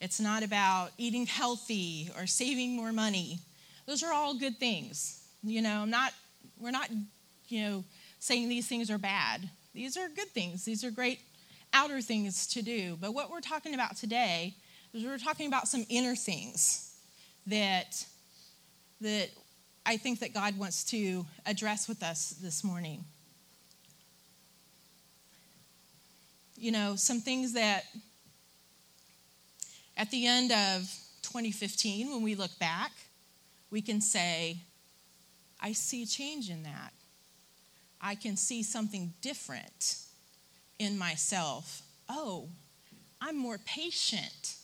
It's 0.02 0.20
not 0.20 0.44
about 0.44 0.92
eating 0.98 1.26
healthy 1.26 2.10
or 2.18 2.28
saving 2.28 2.76
more 2.76 2.92
money. 2.92 3.40
Those 3.86 4.04
are 4.04 4.14
all 4.14 4.38
good 4.38 4.58
things. 4.58 5.24
You 5.44 5.62
know, 5.62 5.82
I'm 5.82 5.90
not 5.90 6.14
we're 6.60 6.72
not, 6.72 6.90
you 7.48 7.64
know, 7.64 7.84
saying 8.20 8.50
these 8.50 8.68
things 8.68 8.90
are 8.90 8.98
bad. 8.98 9.50
These 9.74 9.98
are 9.98 10.08
good 10.10 10.30
things. 10.30 10.66
These 10.66 10.84
are 10.84 10.92
great 10.92 11.20
outer 11.74 12.02
things 12.02 12.48
to 12.48 12.62
do. 12.62 12.98
But 13.00 13.14
what 13.14 13.30
we're 13.30 13.42
talking 13.42 13.74
about 13.74 13.98
today 13.98 14.56
is 14.94 15.04
we're 15.04 15.18
talking 15.18 15.48
about 15.48 15.68
some 15.68 15.86
inner 15.90 16.16
things 16.16 16.96
that 17.48 18.06
that 19.02 19.30
I 19.86 19.98
think 19.98 20.20
that 20.22 20.34
God 20.34 20.58
wants 20.58 20.84
to 20.86 21.26
address 21.46 21.88
with 21.88 22.02
us 22.02 22.30
this 22.42 22.64
morning. 22.64 23.04
You 26.58 26.72
know, 26.72 26.96
some 26.96 27.20
things 27.20 27.54
that 27.54 27.84
at 29.98 30.12
the 30.12 30.28
end 30.28 30.52
of 30.52 30.82
2015, 31.24 32.12
when 32.12 32.22
we 32.22 32.36
look 32.36 32.58
back, 32.60 32.92
we 33.72 33.82
can 33.82 34.02
say, 34.02 34.58
I 35.62 35.72
see 35.74 36.06
change 36.06 36.50
in 36.50 36.64
that. 36.64 36.94
I 38.02 38.16
can 38.16 38.38
see 38.38 38.62
something 38.62 39.14
different 39.22 39.98
in 40.78 40.98
myself, 40.98 41.82
oh, 42.10 42.50
I'm 43.22 43.38
more 43.38 43.58
patient 43.66 44.56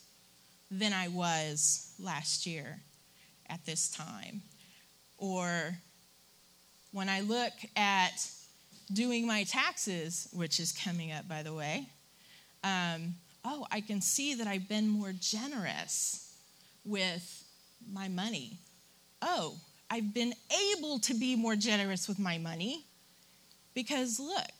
than 0.70 0.94
I 0.94 1.08
was 1.08 1.94
last 2.00 2.46
year 2.46 2.80
at 3.50 3.66
this 3.66 3.90
time. 3.90 4.42
Or 5.18 5.78
when 6.92 7.10
I 7.10 7.22
look 7.22 7.54
at 7.76 8.28
doing 8.94 9.26
my 9.26 9.44
taxes, 9.44 10.28
which 10.34 10.60
is 10.60 10.72
coming 10.72 11.12
up, 11.12 11.28
by 11.28 11.44
the 11.44 11.54
way, 11.54 11.88
um, 12.64 13.16
oh, 13.44 13.66
I 13.72 13.82
can 13.82 14.02
see 14.02 14.36
that 14.36 14.48
I've 14.48 14.68
been 14.68 14.88
more 14.88 15.14
generous 15.20 16.34
with 16.86 17.44
my 17.92 18.08
money. 18.08 18.58
Oh, 19.22 19.56
I've 19.90 20.14
been 20.14 20.34
able 20.76 21.00
to 21.00 21.14
be 21.14 21.36
more 21.36 21.56
generous 21.56 22.08
with 22.08 22.20
my 22.20 22.38
money 22.38 22.86
because 23.74 24.20
look, 24.20 24.52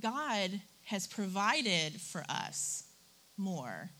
God 0.00 0.60
has 0.84 1.06
provided 1.06 2.00
for 2.00 2.24
us 2.28 2.84
more. 3.36 3.90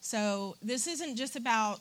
So 0.00 0.56
this 0.62 0.86
isn't 0.86 1.16
just 1.16 1.36
about 1.36 1.80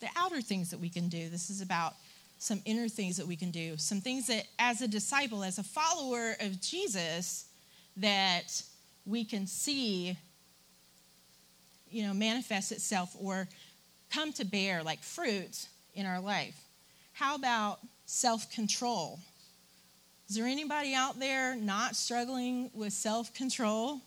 the 0.00 0.08
outer 0.16 0.40
things 0.40 0.70
that 0.70 0.78
we 0.80 0.88
can 0.88 1.08
do. 1.08 1.28
This 1.28 1.50
is 1.50 1.60
about 1.60 1.94
some 2.38 2.62
inner 2.64 2.88
things 2.88 3.16
that 3.16 3.26
we 3.26 3.36
can 3.36 3.50
do, 3.50 3.76
some 3.76 4.00
things 4.00 4.28
that, 4.28 4.44
as 4.58 4.80
a 4.80 4.88
disciple, 4.88 5.42
as 5.42 5.58
a 5.58 5.62
follower 5.62 6.36
of 6.40 6.60
Jesus, 6.60 7.46
that 7.96 8.62
we 9.08 9.24
can 9.24 9.46
see, 9.46 10.16
you 11.90 12.06
know, 12.06 12.12
manifest 12.12 12.70
itself 12.72 13.16
or 13.18 13.48
come 14.12 14.32
to 14.34 14.44
bear 14.44 14.82
like 14.82 15.02
fruit 15.02 15.66
in 15.94 16.04
our 16.04 16.20
life. 16.20 16.60
How 17.14 17.34
about 17.34 17.78
self 18.04 18.52
control? 18.52 19.18
Is 20.28 20.36
there 20.36 20.46
anybody 20.46 20.94
out 20.94 21.18
there 21.18 21.56
not 21.56 21.96
struggling 21.96 22.70
with 22.74 22.92
self 22.92 23.32
control? 23.32 24.02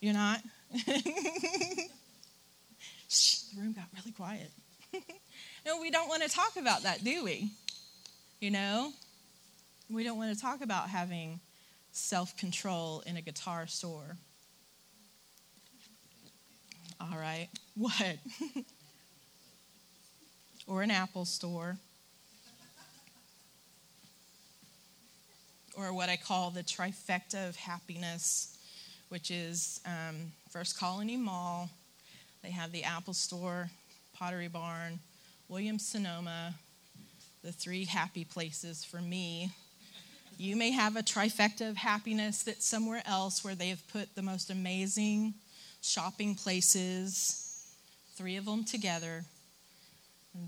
You're 0.00 0.14
not? 0.14 0.40
Shh, 3.08 3.38
the 3.54 3.60
room 3.60 3.72
got 3.72 3.84
really 3.96 4.12
quiet. 4.12 4.50
no, 5.66 5.80
we 5.80 5.90
don't 5.90 6.08
want 6.08 6.22
to 6.22 6.28
talk 6.28 6.56
about 6.56 6.82
that, 6.82 7.04
do 7.04 7.24
we? 7.24 7.50
You 8.40 8.50
know? 8.50 8.92
We 9.90 10.04
don't 10.04 10.18
want 10.18 10.34
to 10.34 10.40
talk 10.40 10.60
about 10.60 10.88
having 10.88 11.40
self 11.92 12.36
control 12.36 13.02
in 13.06 13.16
a 13.16 13.20
guitar 13.20 13.66
store. 13.66 14.16
All 17.00 17.18
right. 17.18 17.48
What? 17.76 18.18
or 20.68 20.82
an 20.82 20.92
Apple 20.92 21.24
store. 21.24 21.76
or 25.76 25.92
what 25.92 26.08
I 26.08 26.16
call 26.16 26.50
the 26.50 26.62
trifecta 26.62 27.48
of 27.48 27.56
happiness 27.56 28.54
which 29.14 29.30
is 29.30 29.80
um, 29.86 30.32
First 30.50 30.76
Colony 30.78 31.16
Mall. 31.16 31.70
They 32.42 32.50
have 32.50 32.72
the 32.72 32.82
Apple 32.82 33.14
Store, 33.14 33.70
Pottery 34.12 34.48
Barn, 34.48 34.98
Williams 35.48 35.86
Sonoma, 35.86 36.54
the 37.44 37.52
three 37.52 37.84
happy 37.84 38.24
places 38.24 38.84
for 38.84 39.02
me. 39.02 39.50
You 40.38 40.56
may 40.56 40.70
have 40.70 40.96
a 40.96 41.02
trifecta 41.02 41.68
of 41.68 41.76
happiness 41.76 42.42
that's 42.42 42.66
somewhere 42.66 43.02
else 43.04 43.44
where 43.44 43.54
they 43.54 43.68
have 43.68 43.86
put 43.88 44.14
the 44.14 44.22
most 44.22 44.50
amazing 44.50 45.34
shopping 45.82 46.34
places, 46.34 47.62
three 48.16 48.36
of 48.36 48.46
them 48.46 48.64
together. 48.64 49.24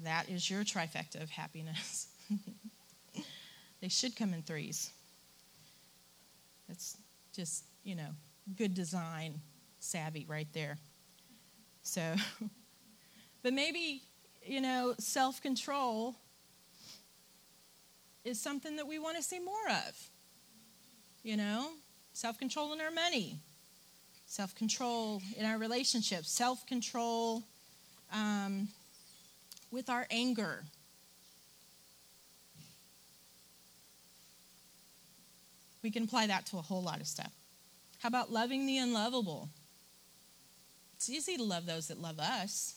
That 0.05 0.31
is 0.31 0.51
your 0.51 0.65
trifecta 0.65 1.23
of 1.23 1.29
happiness. 1.29 2.09
they 3.83 3.89
should 3.89 4.17
come 4.17 4.33
in 4.33 4.43
threes. 4.43 4.91
That's 6.67 6.97
just, 7.35 7.65
you 7.85 7.95
know, 7.95 8.09
good 8.57 8.75
design 8.75 9.39
savvy 9.81 10.25
right 10.27 10.49
there. 10.55 10.79
So, 11.83 12.15
but 13.43 13.53
maybe, 13.53 14.03
you 14.43 14.63
know, 14.63 14.95
self 14.99 15.43
control 15.43 16.17
is 18.27 18.41
something 18.41 18.77
that 18.77 18.87
we 18.87 18.99
want 18.99 19.17
to 19.17 19.23
see 19.23 19.39
more 19.39 19.55
of. 19.69 20.11
You 21.23 21.37
know, 21.37 21.71
self 22.13 22.39
control 22.39 22.73
in 22.73 22.81
our 22.81 22.91
money, 22.91 23.39
self 24.27 24.55
control 24.55 25.23
in 25.37 25.47
our 25.47 25.59
relationships, 25.59 26.31
self 26.31 26.67
control 26.67 27.45
um, 28.13 28.69
with 29.71 29.89
our 29.89 30.07
anger. 30.11 30.65
We 35.83 35.91
can 35.93 36.03
apply 36.03 36.27
that 36.27 36.47
to 36.47 36.59
a 36.59 36.63
whole 36.63 36.83
lot 36.83 37.01
of 37.01 37.07
stuff. 37.07 37.33
How 38.01 38.09
about 38.09 38.33
loving 38.33 38.67
the 38.67 38.79
unlovable? 38.79 39.49
It's 40.97 41.09
easy 41.09 41.37
to 41.37 41.45
love 41.45 41.67
those 41.67 41.89
that 41.89 42.01
love 42.01 42.19
us. 42.19 42.75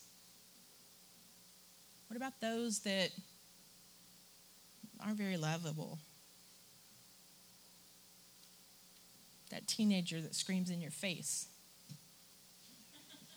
What 2.08 2.18
about 2.18 2.40
those 2.40 2.80
that 2.80 3.10
aren't 5.04 5.18
very 5.18 5.38
lovable? 5.38 6.00
That 9.52 9.68
teenager 9.68 10.22
that 10.22 10.36
screams 10.36 10.70
in 10.70 10.82
your 10.82 10.92
face. 10.92 11.48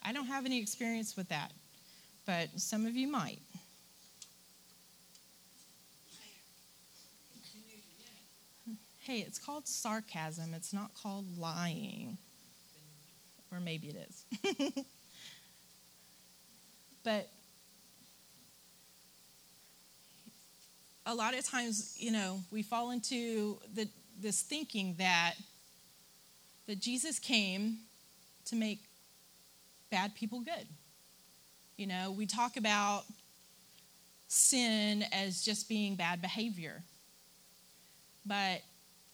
I 0.04 0.12
don't 0.12 0.26
have 0.26 0.44
any 0.44 0.60
experience 0.60 1.16
with 1.16 1.28
that, 1.28 1.52
but 2.26 2.48
some 2.56 2.86
of 2.86 2.96
you 2.96 3.06
might. 3.06 3.40
Hey, 9.04 9.18
it's 9.18 9.38
called 9.38 9.66
sarcasm. 9.66 10.54
It's 10.54 10.72
not 10.72 10.94
called 10.94 11.36
lying. 11.36 12.18
Or 13.50 13.58
maybe 13.58 13.88
it 13.88 14.08
is. 14.08 14.84
but 17.04 17.28
a 21.06 21.14
lot 21.14 21.36
of 21.36 21.44
times, 21.44 21.96
you 21.98 22.12
know, 22.12 22.40
we 22.50 22.62
fall 22.62 22.90
into 22.90 23.58
the, 23.74 23.88
this 24.20 24.42
thinking 24.42 24.94
that 24.98 25.34
that 26.68 26.80
Jesus 26.80 27.18
came 27.18 27.78
to 28.46 28.56
make 28.56 28.84
bad 29.90 30.14
people 30.14 30.40
good. 30.40 30.66
You 31.76 31.86
know, 31.86 32.14
we 32.16 32.26
talk 32.26 32.56
about 32.56 33.02
sin 34.28 35.04
as 35.12 35.42
just 35.42 35.68
being 35.68 35.96
bad 35.96 36.22
behavior. 36.22 36.82
But 38.24 38.62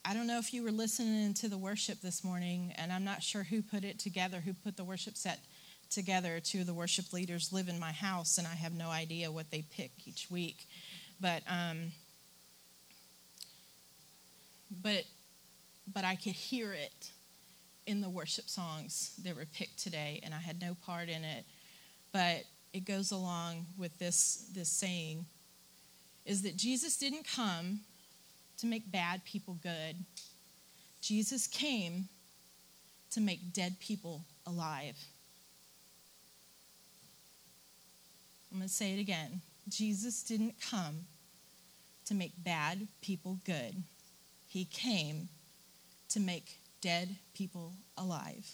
I 0.04 0.14
don't 0.14 0.26
know 0.26 0.38
if 0.38 0.52
you 0.52 0.62
were 0.62 0.70
listening 0.70 1.34
to 1.34 1.48
the 1.48 1.58
worship 1.58 2.00
this 2.00 2.22
morning, 2.22 2.72
and 2.76 2.92
I'm 2.92 3.04
not 3.04 3.22
sure 3.22 3.42
who 3.42 3.62
put 3.62 3.84
it 3.84 3.98
together, 3.98 4.40
who 4.40 4.52
put 4.52 4.76
the 4.76 4.84
worship 4.84 5.16
set 5.16 5.40
together. 5.90 6.40
Two 6.40 6.60
of 6.60 6.66
the 6.66 6.74
worship 6.74 7.12
leaders 7.12 7.52
live 7.52 7.68
in 7.68 7.80
my 7.80 7.92
house, 7.92 8.38
and 8.38 8.46
I 8.46 8.54
have 8.54 8.72
no 8.72 8.90
idea 8.90 9.32
what 9.32 9.50
they 9.50 9.62
pick 9.62 9.90
each 10.06 10.30
week. 10.30 10.66
But 11.20 11.42
um, 11.48 11.92
but 14.82 15.04
but 15.92 16.04
I 16.04 16.14
could 16.14 16.32
hear 16.32 16.72
it 16.72 17.10
in 17.86 18.00
the 18.00 18.10
worship 18.10 18.48
songs 18.48 19.12
that 19.24 19.34
were 19.34 19.46
picked 19.46 19.78
today, 19.78 20.20
and 20.22 20.34
I 20.34 20.38
had 20.38 20.60
no 20.60 20.76
part 20.84 21.08
in 21.08 21.24
it. 21.24 21.44
But 22.12 22.44
it 22.72 22.84
goes 22.84 23.10
along 23.10 23.66
with 23.76 23.98
this 23.98 24.48
this 24.54 24.68
saying 24.68 25.26
is 26.24 26.42
that 26.42 26.56
Jesus 26.56 26.98
didn't 26.98 27.26
come 27.26 27.80
to 28.58 28.66
make 28.66 28.90
bad 28.92 29.24
people 29.24 29.58
good. 29.62 29.96
Jesus 31.00 31.46
came 31.46 32.08
to 33.10 33.20
make 33.20 33.52
dead 33.52 33.76
people 33.80 34.24
alive. 34.46 34.96
I'm 38.50 38.58
going 38.58 38.68
to 38.68 38.74
say 38.74 38.92
it 38.92 39.00
again. 39.00 39.40
Jesus 39.68 40.22
didn't 40.22 40.54
come 40.60 41.06
to 42.06 42.14
make 42.14 42.32
bad 42.38 42.88
people 43.02 43.38
good, 43.44 43.82
He 44.46 44.64
came 44.64 45.28
to 46.08 46.20
make 46.20 46.58
dead 46.80 47.16
people 47.34 47.72
alive. 47.96 48.46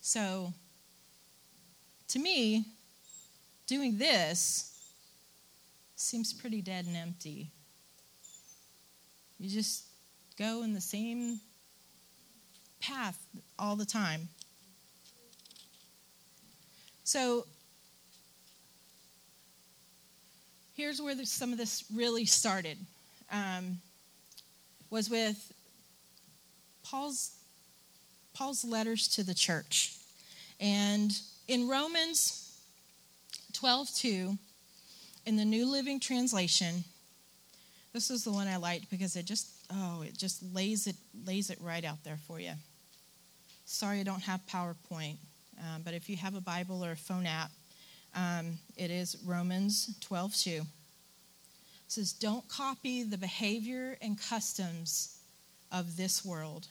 So, 0.00 0.52
to 2.08 2.18
me, 2.18 2.64
doing 3.66 3.98
this 3.98 4.74
seems 5.96 6.32
pretty 6.32 6.62
dead 6.62 6.86
and 6.86 6.96
empty. 6.96 7.50
You 9.38 9.48
just 9.50 9.84
go 10.38 10.62
in 10.62 10.72
the 10.72 10.80
same 10.80 11.40
path 12.80 13.18
all 13.58 13.76
the 13.76 13.84
time. 13.84 14.28
So 17.02 17.46
here's 20.74 21.00
where 21.00 21.14
some 21.24 21.52
of 21.52 21.58
this 21.58 21.84
really 21.94 22.24
started. 22.24 22.78
Um, 23.32 23.78
was 24.90 25.08
with 25.08 25.52
Paul's 26.84 27.32
Paul's 28.34 28.64
letters 28.64 29.08
to 29.08 29.22
the 29.22 29.34
church, 29.34 29.96
and 30.60 31.12
in 31.48 31.68
Romans 31.68 32.58
12:2, 33.52 34.36
in 35.26 35.36
the 35.36 35.44
New 35.44 35.66
Living 35.66 36.00
Translation, 36.00 36.84
this 37.92 38.10
is 38.10 38.24
the 38.24 38.32
one 38.32 38.48
I 38.48 38.56
liked 38.56 38.90
because 38.90 39.16
it 39.16 39.24
just 39.24 39.48
oh 39.70 40.02
it 40.02 40.16
just 40.18 40.42
lays 40.52 40.86
it 40.86 40.96
lays 41.26 41.50
it 41.50 41.58
right 41.60 41.84
out 41.84 42.02
there 42.04 42.18
for 42.26 42.38
you. 42.38 42.52
Sorry, 43.66 44.00
I 44.00 44.02
don't 44.02 44.22
have 44.22 44.40
PowerPoint, 44.46 45.16
um, 45.58 45.82
but 45.84 45.94
if 45.94 46.10
you 46.10 46.16
have 46.16 46.34
a 46.34 46.40
Bible 46.40 46.84
or 46.84 46.92
a 46.92 46.96
phone 46.96 47.24
app, 47.24 47.50
um, 48.14 48.58
it 48.76 48.90
is 48.90 49.16
Romans 49.24 49.96
12 50.00 50.34
2. 50.36 50.50
It 50.50 50.64
says, 51.88 52.12
Don't 52.12 52.46
copy 52.48 53.02
the 53.02 53.18
behavior 53.18 53.96
and 54.00 54.20
customs 54.20 55.18
of 55.72 55.96
this 55.96 56.24
world, 56.24 56.68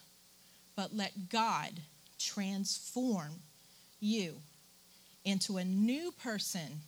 but 0.75 0.95
let 0.95 1.29
God 1.29 1.71
transform 2.19 3.34
you 3.99 4.36
into 5.25 5.58
a 5.58 5.63
new 5.63 6.12
person 6.12 6.82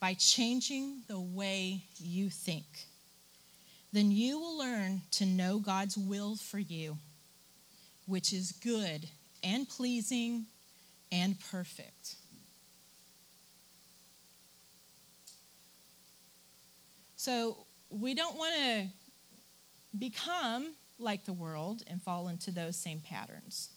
by 0.00 0.14
changing 0.14 1.02
the 1.08 1.20
way 1.20 1.82
you 1.98 2.28
think 2.30 2.64
then 3.94 4.10
you 4.10 4.40
will 4.40 4.58
learn 4.58 5.02
to 5.12 5.24
know 5.24 5.60
God's 5.60 5.96
will 5.96 6.34
for 6.34 6.58
you, 6.58 6.98
which 8.06 8.32
is 8.32 8.50
good 8.50 9.08
and 9.44 9.68
pleasing 9.68 10.46
and 11.12 11.38
perfect. 11.38 12.16
So 17.24 17.56
we 17.88 18.12
don't 18.12 18.36
want 18.36 18.54
to 18.54 18.86
become 19.98 20.74
like 20.98 21.24
the 21.24 21.32
world 21.32 21.82
and 21.86 22.02
fall 22.02 22.28
into 22.28 22.50
those 22.50 22.76
same 22.76 23.00
patterns. 23.00 23.70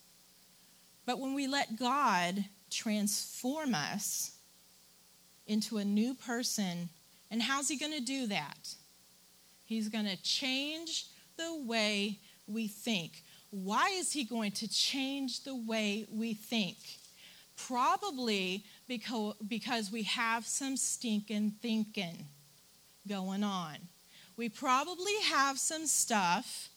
But 1.06 1.22
when 1.22 1.34
we 1.34 1.48
let 1.48 1.80
God 1.80 2.44
transform 2.70 3.74
us 3.74 4.34
into 5.46 5.78
a 5.78 5.86
new 5.86 6.14
person, 6.14 6.90
and 7.32 7.42
how's 7.42 7.70
He 7.70 7.78
going 7.78 7.94
to 7.94 8.02
do 8.02 8.28
that? 8.28 8.76
He's 9.64 9.88
going 9.88 10.08
to 10.08 10.22
change 10.22 11.06
the 11.38 11.64
way 11.66 12.20
we 12.48 12.68
think. 12.68 13.24
Why 13.52 13.92
is 13.98 14.12
He 14.12 14.26
going 14.26 14.52
to 14.52 14.68
change 14.68 15.46
the 15.46 15.56
way 15.56 16.06
we 16.12 16.34
think? 16.34 16.76
Probably 17.56 18.66
because, 18.90 19.36
because 19.48 19.90
we 19.90 20.04
have 20.04 20.46
some 20.46 20.76
stinking 20.76 21.54
thinking 21.62 22.26
going 23.08 23.44
on. 23.44 23.78
We 24.36 24.50
probably 24.50 25.16
have 25.32 25.58
some 25.58 25.88
stuff 25.88 26.70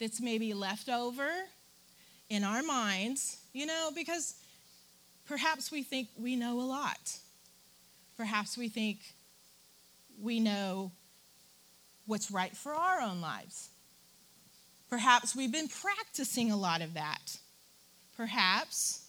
that's 0.00 0.20
maybe 0.20 0.54
left 0.54 0.88
over 0.88 1.28
in 2.28 2.44
our 2.44 2.62
minds, 2.62 3.38
you 3.52 3.66
know, 3.66 3.90
because 3.94 4.34
perhaps 5.26 5.70
we 5.70 5.82
think 5.82 6.08
we 6.18 6.36
know 6.36 6.60
a 6.60 6.62
lot. 6.62 7.18
Perhaps 8.16 8.56
we 8.56 8.68
think 8.68 8.98
we 10.20 10.40
know 10.40 10.92
what's 12.06 12.30
right 12.30 12.56
for 12.56 12.74
our 12.74 13.00
own 13.00 13.20
lives. 13.20 13.68
Perhaps 14.88 15.36
we've 15.36 15.52
been 15.52 15.68
practicing 15.68 16.50
a 16.50 16.56
lot 16.56 16.82
of 16.82 16.94
that. 16.94 17.38
Perhaps 18.16 19.06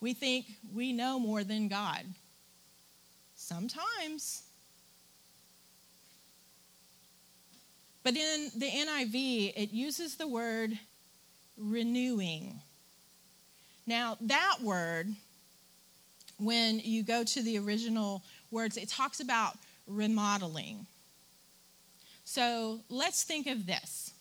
we 0.00 0.14
think 0.14 0.46
we 0.74 0.92
know 0.92 1.18
more 1.18 1.44
than 1.44 1.68
God. 1.68 2.04
Sometimes. 3.48 4.42
But 8.04 8.14
in 8.14 8.50
the 8.54 8.68
NIV, 8.68 9.54
it 9.56 9.72
uses 9.72 10.16
the 10.16 10.28
word 10.28 10.78
renewing. 11.56 12.60
Now, 13.86 14.18
that 14.20 14.56
word, 14.62 15.14
when 16.36 16.80
you 16.80 17.02
go 17.02 17.24
to 17.24 17.42
the 17.42 17.58
original 17.58 18.22
words, 18.50 18.76
it 18.76 18.90
talks 18.90 19.18
about 19.18 19.56
remodeling. 19.86 20.86
So 22.24 22.80
let's 22.90 23.22
think 23.22 23.46
of 23.46 23.64
this. 23.64 24.12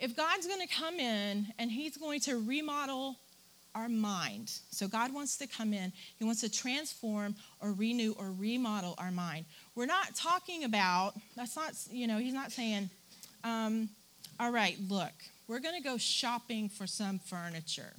If 0.00 0.16
God's 0.16 0.48
going 0.48 0.66
to 0.66 0.74
come 0.74 0.98
in 0.98 1.46
and 1.60 1.70
He's 1.70 1.96
going 1.96 2.18
to 2.22 2.44
remodel 2.44 3.18
our 3.76 3.88
mind. 3.88 4.50
So 4.70 4.88
God 4.88 5.12
wants 5.12 5.36
to 5.38 5.46
come 5.46 5.74
in, 5.74 5.92
He 6.18 6.24
wants 6.24 6.40
to 6.40 6.50
transform 6.50 7.34
or 7.60 7.72
renew 7.72 8.14
or 8.18 8.32
remodel 8.32 8.94
our 8.96 9.10
mind. 9.10 9.44
We're 9.74 9.86
not 9.86 10.14
talking 10.16 10.64
about, 10.64 11.12
that's 11.36 11.54
not, 11.54 11.74
you 11.90 12.06
know, 12.06 12.18
He's 12.18 12.34
not 12.34 12.50
saying, 12.52 12.88
um, 13.44 13.90
all 14.40 14.50
right, 14.50 14.76
look, 14.88 15.12
we're 15.46 15.60
going 15.60 15.76
to 15.76 15.82
go 15.82 15.98
shopping 15.98 16.68
for 16.68 16.86
some 16.86 17.18
furniture. 17.18 17.92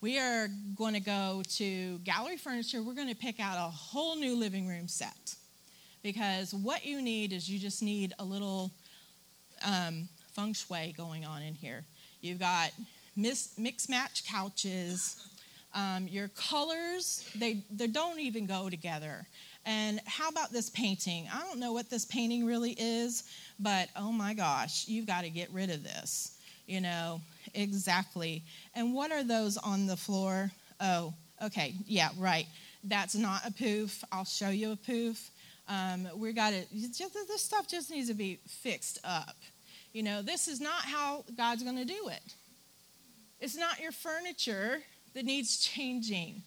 We 0.00 0.18
are 0.18 0.48
going 0.76 0.92
to 0.92 1.00
go 1.00 1.42
to 1.54 1.98
Gallery 1.98 2.36
Furniture. 2.36 2.82
We're 2.82 2.94
going 2.94 3.08
to 3.08 3.16
pick 3.16 3.40
out 3.40 3.56
a 3.56 3.70
whole 3.70 4.16
new 4.16 4.36
living 4.36 4.68
room 4.68 4.86
set. 4.86 5.34
Because 6.02 6.52
what 6.52 6.84
you 6.84 7.00
need 7.00 7.32
is 7.32 7.48
you 7.48 7.58
just 7.58 7.82
need 7.82 8.12
a 8.18 8.24
little 8.24 8.70
um, 9.66 10.08
feng 10.34 10.52
shui 10.52 10.94
going 10.94 11.24
on 11.24 11.40
in 11.42 11.54
here. 11.54 11.84
You've 12.20 12.38
got 12.38 12.70
mix, 13.16 13.50
mix 13.58 13.88
match 13.88 14.24
couches. 14.26 15.20
Um, 15.74 16.06
your 16.06 16.28
colors, 16.28 17.28
they, 17.34 17.64
they 17.68 17.88
don't 17.88 18.20
even 18.20 18.46
go 18.46 18.70
together. 18.70 19.26
And 19.66 20.00
how 20.04 20.28
about 20.28 20.52
this 20.52 20.70
painting? 20.70 21.26
I 21.34 21.40
don't 21.40 21.58
know 21.58 21.72
what 21.72 21.90
this 21.90 22.04
painting 22.04 22.46
really 22.46 22.76
is, 22.78 23.24
but 23.58 23.88
oh 23.96 24.12
my 24.12 24.34
gosh, 24.34 24.86
you've 24.86 25.06
got 25.06 25.22
to 25.22 25.30
get 25.30 25.50
rid 25.52 25.70
of 25.70 25.82
this. 25.82 26.38
You 26.66 26.80
know, 26.80 27.20
exactly. 27.54 28.42
And 28.74 28.94
what 28.94 29.10
are 29.10 29.24
those 29.24 29.56
on 29.56 29.86
the 29.86 29.96
floor? 29.96 30.50
Oh, 30.80 31.12
okay, 31.42 31.74
yeah, 31.86 32.10
right. 32.18 32.46
That's 32.84 33.14
not 33.14 33.46
a 33.46 33.52
poof. 33.52 34.04
I'll 34.12 34.24
show 34.24 34.50
you 34.50 34.72
a 34.72 34.76
poof. 34.76 35.30
Um, 35.68 36.08
we 36.16 36.32
got 36.32 36.50
to, 36.50 36.64
this 36.72 37.42
stuff 37.42 37.66
just 37.66 37.90
needs 37.90 38.08
to 38.08 38.14
be 38.14 38.38
fixed 38.46 38.98
up. 39.02 39.36
You 39.92 40.02
know, 40.02 40.22
this 40.22 40.46
is 40.48 40.60
not 40.60 40.84
how 40.84 41.24
God's 41.36 41.62
going 41.62 41.76
to 41.76 41.84
do 41.84 42.08
it. 42.08 42.34
It's 43.44 43.58
not 43.58 43.78
your 43.78 43.92
furniture 43.92 44.78
that 45.12 45.26
needs 45.26 45.58
changing. 45.58 46.40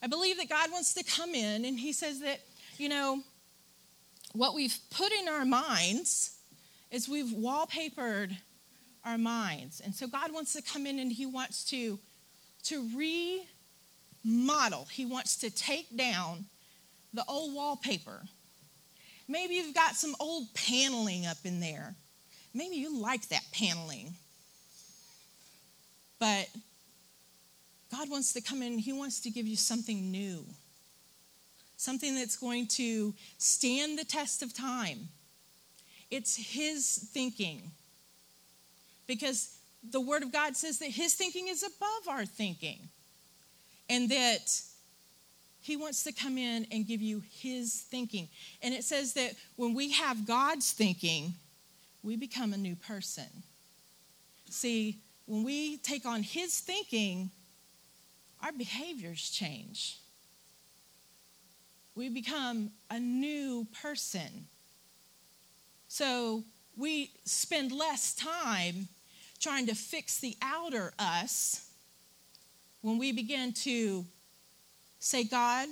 I 0.00 0.06
believe 0.06 0.36
that 0.36 0.48
God 0.48 0.70
wants 0.70 0.94
to 0.94 1.02
come 1.02 1.34
in 1.34 1.64
and 1.64 1.76
He 1.76 1.92
says 1.92 2.20
that, 2.20 2.38
you 2.78 2.88
know, 2.88 3.20
what 4.32 4.54
we've 4.54 4.78
put 4.92 5.10
in 5.10 5.28
our 5.28 5.44
minds 5.44 6.36
is 6.92 7.08
we've 7.08 7.34
wallpapered 7.34 8.30
our 9.04 9.18
minds. 9.18 9.80
And 9.80 9.92
so 9.92 10.06
God 10.06 10.32
wants 10.32 10.52
to 10.52 10.62
come 10.62 10.86
in 10.86 11.00
and 11.00 11.10
He 11.10 11.26
wants 11.26 11.64
to, 11.70 11.98
to 12.62 12.88
remodel, 14.24 14.84
He 14.84 15.06
wants 15.06 15.36
to 15.38 15.50
take 15.50 15.96
down 15.96 16.44
the 17.12 17.24
old 17.26 17.56
wallpaper. 17.56 18.22
Maybe 19.26 19.54
you've 19.56 19.74
got 19.74 19.96
some 19.96 20.14
old 20.20 20.54
paneling 20.54 21.26
up 21.26 21.38
in 21.42 21.58
there. 21.58 21.96
Maybe 22.54 22.76
you 22.76 23.00
like 23.00 23.30
that 23.30 23.42
paneling. 23.50 24.14
But 26.18 26.48
God 27.90 28.10
wants 28.10 28.32
to 28.32 28.40
come 28.40 28.62
in, 28.62 28.78
He 28.78 28.92
wants 28.92 29.20
to 29.20 29.30
give 29.30 29.46
you 29.46 29.56
something 29.56 30.10
new, 30.10 30.44
something 31.76 32.14
that's 32.14 32.36
going 32.36 32.66
to 32.68 33.14
stand 33.38 33.98
the 33.98 34.04
test 34.04 34.42
of 34.42 34.54
time. 34.54 35.08
It's 36.10 36.36
His 36.36 37.08
thinking. 37.12 37.70
Because 39.06 39.56
the 39.90 40.00
Word 40.00 40.22
of 40.22 40.32
God 40.32 40.56
says 40.56 40.78
that 40.78 40.90
His 40.90 41.14
thinking 41.14 41.48
is 41.48 41.62
above 41.62 42.08
our 42.08 42.24
thinking. 42.24 42.88
And 43.90 44.08
that 44.08 44.60
He 45.60 45.76
wants 45.76 46.04
to 46.04 46.12
come 46.12 46.38
in 46.38 46.66
and 46.70 46.86
give 46.86 47.02
you 47.02 47.22
His 47.30 47.84
thinking. 47.90 48.28
And 48.62 48.72
it 48.74 48.84
says 48.84 49.12
that 49.14 49.34
when 49.56 49.74
we 49.74 49.92
have 49.92 50.26
God's 50.26 50.72
thinking, 50.72 51.34
we 52.02 52.16
become 52.16 52.52
a 52.52 52.58
new 52.58 52.76
person. 52.76 53.26
See, 54.48 54.98
when 55.26 55.42
we 55.42 55.78
take 55.78 56.06
on 56.06 56.22
His 56.22 56.58
thinking, 56.60 57.30
our 58.42 58.52
behaviors 58.52 59.30
change. 59.30 59.98
We 61.94 62.08
become 62.08 62.70
a 62.90 62.98
new 62.98 63.66
person. 63.82 64.46
So 65.88 66.44
we 66.76 67.12
spend 67.24 67.72
less 67.72 68.14
time 68.14 68.88
trying 69.40 69.66
to 69.66 69.74
fix 69.74 70.18
the 70.18 70.36
outer 70.42 70.92
us 70.98 71.70
when 72.80 72.98
we 72.98 73.12
begin 73.12 73.52
to 73.52 74.04
say, 74.98 75.24
God, 75.24 75.68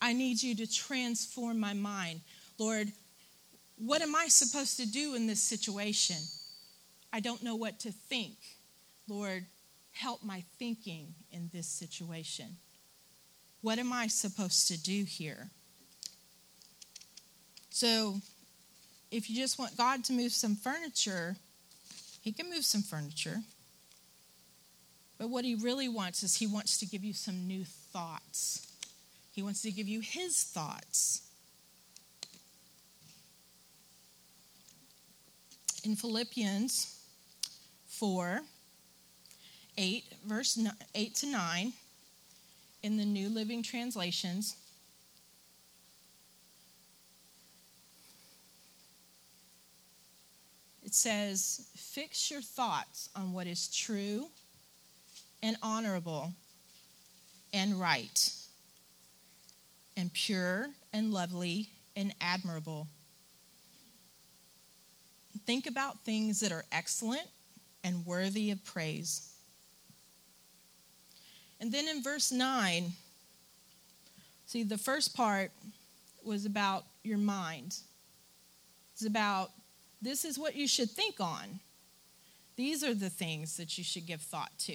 I 0.00 0.12
need 0.12 0.42
you 0.42 0.54
to 0.56 0.66
transform 0.66 1.58
my 1.58 1.72
mind. 1.72 2.20
Lord, 2.58 2.92
what 3.76 4.02
am 4.02 4.14
I 4.14 4.28
supposed 4.28 4.76
to 4.78 4.86
do 4.86 5.14
in 5.14 5.26
this 5.26 5.42
situation? 5.42 6.16
I 7.12 7.20
don't 7.20 7.42
know 7.42 7.56
what 7.56 7.78
to 7.80 7.92
think. 7.92 8.36
Lord, 9.08 9.46
help 9.92 10.22
my 10.22 10.44
thinking 10.58 11.14
in 11.32 11.50
this 11.52 11.66
situation. 11.66 12.56
What 13.62 13.78
am 13.78 13.92
I 13.92 14.06
supposed 14.06 14.68
to 14.68 14.80
do 14.80 15.04
here? 15.04 15.50
So, 17.70 18.16
if 19.10 19.30
you 19.30 19.36
just 19.36 19.58
want 19.58 19.76
God 19.76 20.04
to 20.04 20.12
move 20.12 20.32
some 20.32 20.54
furniture, 20.54 21.36
He 22.20 22.32
can 22.32 22.50
move 22.50 22.64
some 22.64 22.82
furniture. 22.82 23.38
But 25.16 25.30
what 25.30 25.44
He 25.44 25.54
really 25.54 25.88
wants 25.88 26.22
is 26.22 26.36
He 26.36 26.46
wants 26.46 26.78
to 26.78 26.86
give 26.86 27.02
you 27.02 27.14
some 27.14 27.46
new 27.46 27.64
thoughts. 27.64 28.66
He 29.32 29.42
wants 29.42 29.62
to 29.62 29.72
give 29.72 29.88
you 29.88 30.00
His 30.00 30.42
thoughts. 30.42 31.22
In 35.84 35.96
Philippians 35.96 37.00
4, 37.86 38.42
8, 39.78 40.04
verse 40.26 40.58
8 40.94 41.14
to 41.14 41.26
9, 41.26 41.72
in 42.82 42.96
the 42.96 43.04
New 43.04 43.28
Living 43.28 43.62
Translations. 43.62 44.56
It 50.84 50.94
says, 50.94 51.68
Fix 51.76 52.28
your 52.28 52.40
thoughts 52.42 53.08
on 53.14 53.32
what 53.32 53.46
is 53.46 53.68
true 53.68 54.26
and 55.44 55.56
honorable 55.62 56.32
and 57.52 57.78
right 57.78 58.32
and 59.96 60.12
pure 60.12 60.70
and 60.92 61.12
lovely 61.12 61.68
and 61.94 62.12
admirable. 62.20 62.88
think 65.46 65.66
about 65.66 66.00
things 66.00 66.40
that 66.40 66.52
are 66.52 66.64
excellent 66.72 67.28
and 67.84 68.04
worthy 68.04 68.50
of 68.50 68.62
praise. 68.64 69.37
And 71.60 71.72
then 71.72 71.88
in 71.88 72.02
verse 72.02 72.30
9, 72.30 72.92
see, 74.46 74.62
the 74.62 74.78
first 74.78 75.16
part 75.16 75.50
was 76.24 76.44
about 76.44 76.84
your 77.02 77.18
mind. 77.18 77.76
It's 78.92 79.04
about 79.04 79.50
this 80.00 80.24
is 80.24 80.38
what 80.38 80.54
you 80.54 80.68
should 80.68 80.90
think 80.90 81.20
on. 81.20 81.60
These 82.56 82.82
are 82.84 82.94
the 82.94 83.10
things 83.10 83.56
that 83.56 83.78
you 83.78 83.84
should 83.84 84.06
give 84.06 84.20
thought 84.20 84.50
to. 84.60 84.74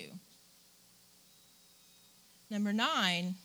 Number 2.49 2.71
nine, 2.71 3.35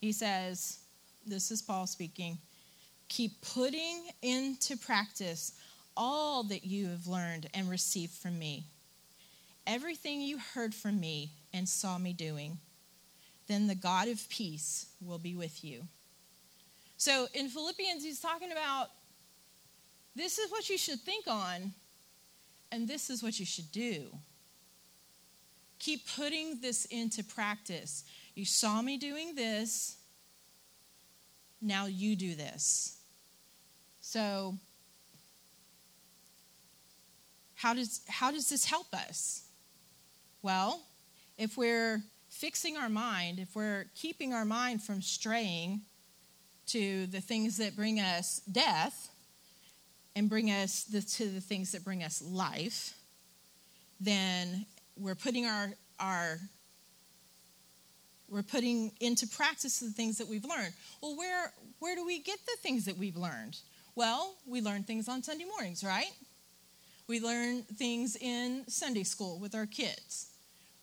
he 0.00 0.12
says, 0.12 0.78
This 1.26 1.50
is 1.50 1.62
Paul 1.62 1.86
speaking, 1.86 2.38
keep 3.08 3.40
putting 3.40 4.08
into 4.22 4.76
practice 4.76 5.52
all 5.96 6.42
that 6.44 6.64
you 6.64 6.88
have 6.88 7.06
learned 7.06 7.48
and 7.54 7.68
received 7.68 8.12
from 8.12 8.38
me. 8.38 8.64
Everything 9.66 10.20
you 10.20 10.38
heard 10.54 10.74
from 10.74 11.00
me 11.00 11.30
and 11.54 11.68
saw 11.68 11.96
me 11.96 12.12
doing, 12.12 12.58
then 13.46 13.68
the 13.68 13.74
God 13.74 14.08
of 14.08 14.28
peace 14.28 14.86
will 15.00 15.18
be 15.18 15.36
with 15.36 15.64
you. 15.64 15.84
So 16.96 17.28
in 17.32 17.48
Philippians, 17.48 18.02
he's 18.02 18.20
talking 18.20 18.50
about 18.50 18.88
this 20.16 20.38
is 20.38 20.50
what 20.50 20.68
you 20.68 20.76
should 20.76 21.00
think 21.00 21.26
on, 21.28 21.72
and 22.72 22.88
this 22.88 23.08
is 23.08 23.22
what 23.22 23.38
you 23.38 23.46
should 23.46 23.70
do. 23.70 24.06
Keep 25.78 26.08
putting 26.16 26.60
this 26.60 26.86
into 26.86 27.22
practice. 27.22 28.04
You 28.34 28.44
saw 28.44 28.82
me 28.82 28.96
doing 28.96 29.34
this, 29.34 29.96
now 31.60 31.86
you 31.86 32.16
do 32.16 32.34
this. 32.34 32.98
So, 34.00 34.56
how 37.54 37.74
does, 37.74 38.00
how 38.08 38.30
does 38.30 38.50
this 38.50 38.64
help 38.64 38.92
us? 38.92 39.42
Well, 40.42 40.82
if 41.36 41.56
we're 41.56 42.02
fixing 42.28 42.76
our 42.76 42.88
mind, 42.88 43.38
if 43.38 43.54
we're 43.54 43.86
keeping 43.94 44.32
our 44.32 44.44
mind 44.44 44.82
from 44.82 45.00
straying 45.00 45.80
to 46.66 47.06
the 47.06 47.20
things 47.20 47.56
that 47.58 47.76
bring 47.76 48.00
us 48.00 48.40
death 48.50 49.10
and 50.16 50.28
bring 50.28 50.50
us 50.50 50.84
the, 50.84 51.02
to 51.02 51.26
the 51.26 51.40
things 51.40 51.72
that 51.72 51.84
bring 51.84 52.02
us 52.02 52.22
life, 52.22 52.94
then 54.00 54.66
we're 54.96 55.14
putting 55.14 55.46
our, 55.46 55.72
our 55.98 56.38
we're 58.28 58.42
putting 58.42 58.90
into 59.00 59.26
practice 59.26 59.80
the 59.80 59.90
things 59.90 60.18
that 60.18 60.28
we've 60.28 60.44
learned. 60.44 60.72
Well, 61.02 61.16
where, 61.16 61.52
where 61.78 61.94
do 61.94 62.04
we 62.04 62.20
get 62.20 62.38
the 62.46 62.56
things 62.58 62.84
that 62.86 62.96
we've 62.96 63.16
learned? 63.16 63.58
Well, 63.94 64.34
we 64.46 64.60
learn 64.60 64.82
things 64.82 65.08
on 65.08 65.22
Sunday 65.22 65.44
mornings, 65.44 65.84
right? 65.84 66.10
We 67.06 67.20
learn 67.20 67.62
things 67.62 68.16
in 68.16 68.64
Sunday 68.66 69.04
school 69.04 69.38
with 69.38 69.54
our 69.54 69.66
kids. 69.66 70.33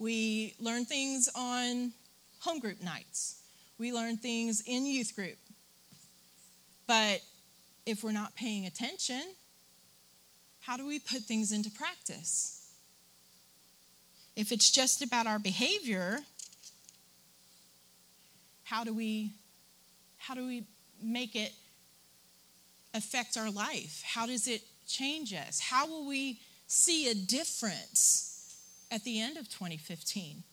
We 0.02 0.56
learn 0.60 0.86
things 0.86 1.30
on 1.36 1.92
home 2.40 2.60
group 2.60 2.82
nights. 2.82 3.40
We 3.78 3.94
learn 3.94 4.18
things 4.18 4.64
in 4.66 4.88
youth 4.88 5.16
group. 5.16 5.38
But 6.88 7.22
if 7.86 8.04
we're 8.04 8.12
not 8.12 8.36
paying 8.36 8.66
attention, 8.66 9.22
how 10.62 10.76
do 10.76 10.88
we 10.88 10.98
put 10.98 11.22
things 11.22 11.52
into 11.52 11.70
practice? 11.70 12.68
If 14.36 14.52
it's 14.52 14.72
just 14.72 15.04
about 15.04 15.28
our 15.28 15.38
behavior, 15.38 16.22
how 18.64 18.84
do 18.84 18.96
we 18.96 19.34
how 20.18 20.34
do 20.34 20.48
we 20.48 20.64
make 21.00 21.36
it 21.36 21.54
affect 22.96 23.38
our 23.38 23.52
life? 23.52 24.02
How 24.04 24.26
does 24.26 24.48
it 24.48 24.64
change 24.88 25.32
us? 25.32 25.60
How 25.60 25.86
will 25.86 26.08
we 26.08 26.40
see 26.66 27.08
a 27.12 27.14
difference 27.14 28.31
at 28.92 29.04
the 29.04 29.20
end 29.20 29.38
of 29.38 29.50
2015? 29.50 30.44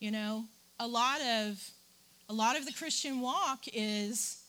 You 0.00 0.10
know, 0.10 0.44
a 0.78 0.86
lot 0.86 1.20
of 1.22 1.70
a 2.28 2.32
lot 2.32 2.58
of 2.58 2.66
the 2.66 2.72
Christian 2.72 3.20
walk 3.20 3.64
is 3.72 4.42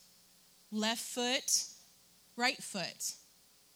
left 0.71 1.01
foot, 1.01 1.65
right 2.35 2.61
foot. 2.61 3.13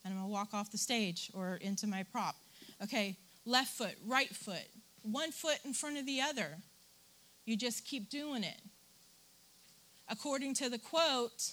And 0.03 0.13
I'm 0.13 0.19
going 0.19 0.29
to 0.29 0.33
walk 0.33 0.53
off 0.53 0.71
the 0.71 0.77
stage 0.77 1.29
or 1.33 1.57
into 1.61 1.85
my 1.85 2.03
prop. 2.03 2.35
Okay, 2.81 3.17
left 3.45 3.73
foot, 3.77 3.95
right 4.05 4.33
foot, 4.33 4.67
one 5.01 5.31
foot 5.31 5.59
in 5.65 5.73
front 5.73 5.97
of 5.97 6.05
the 6.05 6.21
other. 6.21 6.57
You 7.45 7.57
just 7.57 7.85
keep 7.85 8.09
doing 8.09 8.43
it. 8.43 8.61
According 10.07 10.53
to 10.55 10.69
the 10.69 10.79
quote 10.79 11.51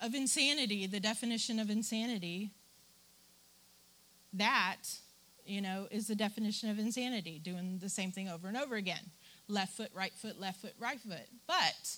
of 0.00 0.14
insanity, 0.14 0.86
the 0.86 1.00
definition 1.00 1.58
of 1.58 1.68
insanity, 1.68 2.52
that, 4.38 4.82
you 5.44 5.60
know, 5.60 5.86
is 5.90 6.06
the 6.06 6.14
definition 6.14 6.70
of 6.70 6.78
insanity, 6.78 7.38
doing 7.38 7.78
the 7.78 7.88
same 7.88 8.12
thing 8.12 8.28
over 8.28 8.48
and 8.48 8.56
over 8.56 8.76
again. 8.76 9.10
Left 9.48 9.76
foot, 9.76 9.90
right 9.94 10.12
foot, 10.12 10.40
left 10.40 10.60
foot, 10.60 10.74
right 10.78 11.00
foot. 11.00 11.28
But 11.46 11.96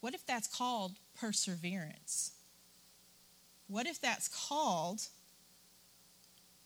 what 0.00 0.14
if 0.14 0.24
that's 0.26 0.46
called 0.46 0.92
perseverance? 1.18 2.32
What 3.68 3.86
if 3.86 4.00
that's 4.00 4.28
called 4.28 5.00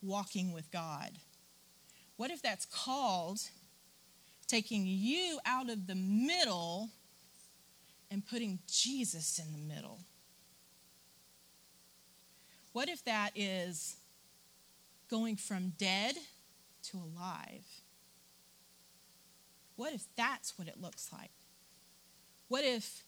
walking 0.03 0.53
with 0.53 0.71
God? 0.71 1.13
What 2.17 2.31
if 2.31 2.43
that's 2.43 2.67
called 2.67 3.41
taking 4.47 4.85
you 4.87 5.39
out 5.47 5.71
of 5.71 5.87
the 5.87 5.95
middle 5.95 6.91
and 8.11 8.27
putting 8.27 8.59
Jesus 8.67 9.39
in 9.39 9.53
the 9.53 9.75
middle? 9.75 10.01
What 12.73 12.89
if 12.89 13.05
that 13.05 13.31
is 13.35 13.97
going 15.09 15.37
from 15.37 15.73
dead 15.77 16.15
to 16.85 16.97
alive? 16.97 17.65
What 19.77 19.93
if 19.93 20.05
that's 20.17 20.59
what 20.59 20.69
it 20.69 20.81
looks 20.81 21.11
like? 21.13 21.31
What 22.49 22.65
if 22.65 23.03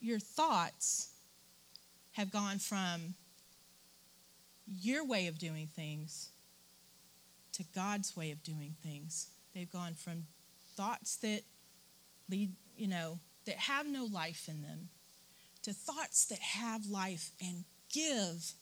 your 0.00 0.18
thoughts 0.18 1.10
have 2.12 2.30
gone 2.30 2.58
from 2.58 3.14
your 4.66 5.04
way 5.06 5.26
of 5.26 5.38
doing 5.38 5.68
things 5.74 6.30
to 7.52 7.64
God's 7.74 8.16
way 8.16 8.30
of 8.30 8.42
doing 8.42 8.74
things. 8.82 9.28
They've 9.54 9.70
gone 9.70 9.94
from 9.94 10.26
thoughts 10.76 11.16
that 11.16 11.42
lead, 12.28 12.52
you 12.76 12.86
know, 12.86 13.18
that 13.46 13.56
have 13.56 13.86
no 13.86 14.04
life 14.04 14.46
in 14.48 14.62
them 14.62 14.88
to 15.62 15.72
thoughts 15.72 16.26
that 16.26 16.38
have 16.38 16.86
life 16.86 17.32
and 17.40 17.64
give 17.96 18.52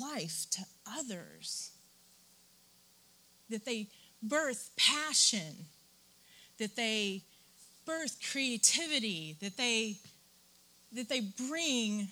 life 0.00 0.46
to 0.50 0.62
others. 0.98 1.72
That 3.50 3.64
they 3.64 3.88
birth 4.22 4.70
passion, 4.76 5.66
that 6.58 6.76
they 6.76 7.22
birth 7.84 8.18
creativity, 8.32 9.36
that 9.40 9.56
they 9.56 9.96
that 10.92 11.08
they 11.08 11.20
bring 11.20 12.08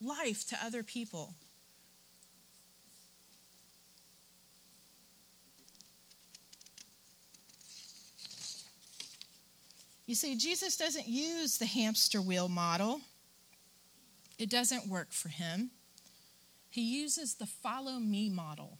life 0.00 0.46
to 0.48 0.56
other 0.64 0.82
people. 0.82 1.34
You 10.06 10.14
see, 10.14 10.36
Jesus 10.36 10.76
doesn't 10.76 11.08
use 11.08 11.58
the 11.58 11.66
hamster 11.66 12.20
wheel 12.20 12.48
model, 12.48 13.00
it 14.38 14.50
doesn't 14.50 14.88
work 14.88 15.12
for 15.12 15.28
him. 15.28 15.70
He 16.72 17.02
uses 17.02 17.34
the 17.34 17.44
follow 17.44 17.98
me 17.98 18.30
model. 18.30 18.78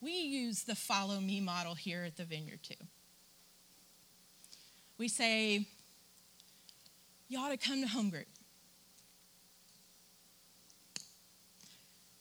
We 0.00 0.12
use 0.12 0.62
the 0.62 0.74
follow 0.74 1.20
me 1.20 1.38
model 1.38 1.74
here 1.74 2.02
at 2.02 2.16
the 2.16 2.24
vineyard 2.24 2.60
too. 2.62 2.82
We 4.96 5.08
say, 5.08 5.66
You 7.28 7.40
ought 7.40 7.50
to 7.50 7.58
come 7.58 7.82
to 7.82 7.88
home 7.88 8.08
group. 8.08 8.26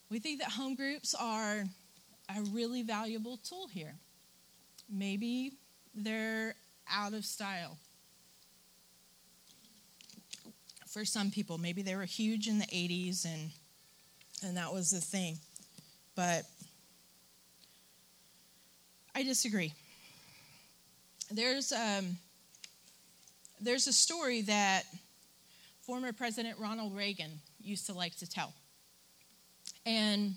We 0.09 0.19
think 0.19 0.41
that 0.41 0.51
home 0.51 0.75
groups 0.75 1.15
are 1.17 1.63
a 2.29 2.41
really 2.51 2.81
valuable 2.81 3.37
tool 3.37 3.67
here. 3.67 3.95
Maybe 4.89 5.53
they're 5.95 6.55
out 6.91 7.13
of 7.13 7.23
style 7.23 7.77
for 10.87 11.05
some 11.05 11.31
people. 11.31 11.57
Maybe 11.57 11.83
they 11.83 11.95
were 11.95 12.03
huge 12.03 12.49
in 12.49 12.59
the 12.59 12.65
80s 12.65 13.23
and 13.23 13.51
and 14.43 14.57
that 14.57 14.73
was 14.73 14.91
the 14.91 15.01
thing. 15.01 15.37
But 16.15 16.43
I 19.15 19.23
disagree. 19.23 19.73
There's 21.31 21.71
um, 21.71 22.17
there's 23.59 23.87
a 23.87 23.93
story 23.93 24.41
that 24.41 24.83
former 25.81 26.13
President 26.13 26.59
Ronald 26.59 26.95
Reagan 26.95 27.31
used 27.61 27.85
to 27.87 27.93
like 27.93 28.15
to 28.17 28.29
tell. 28.29 28.53
And 29.85 30.35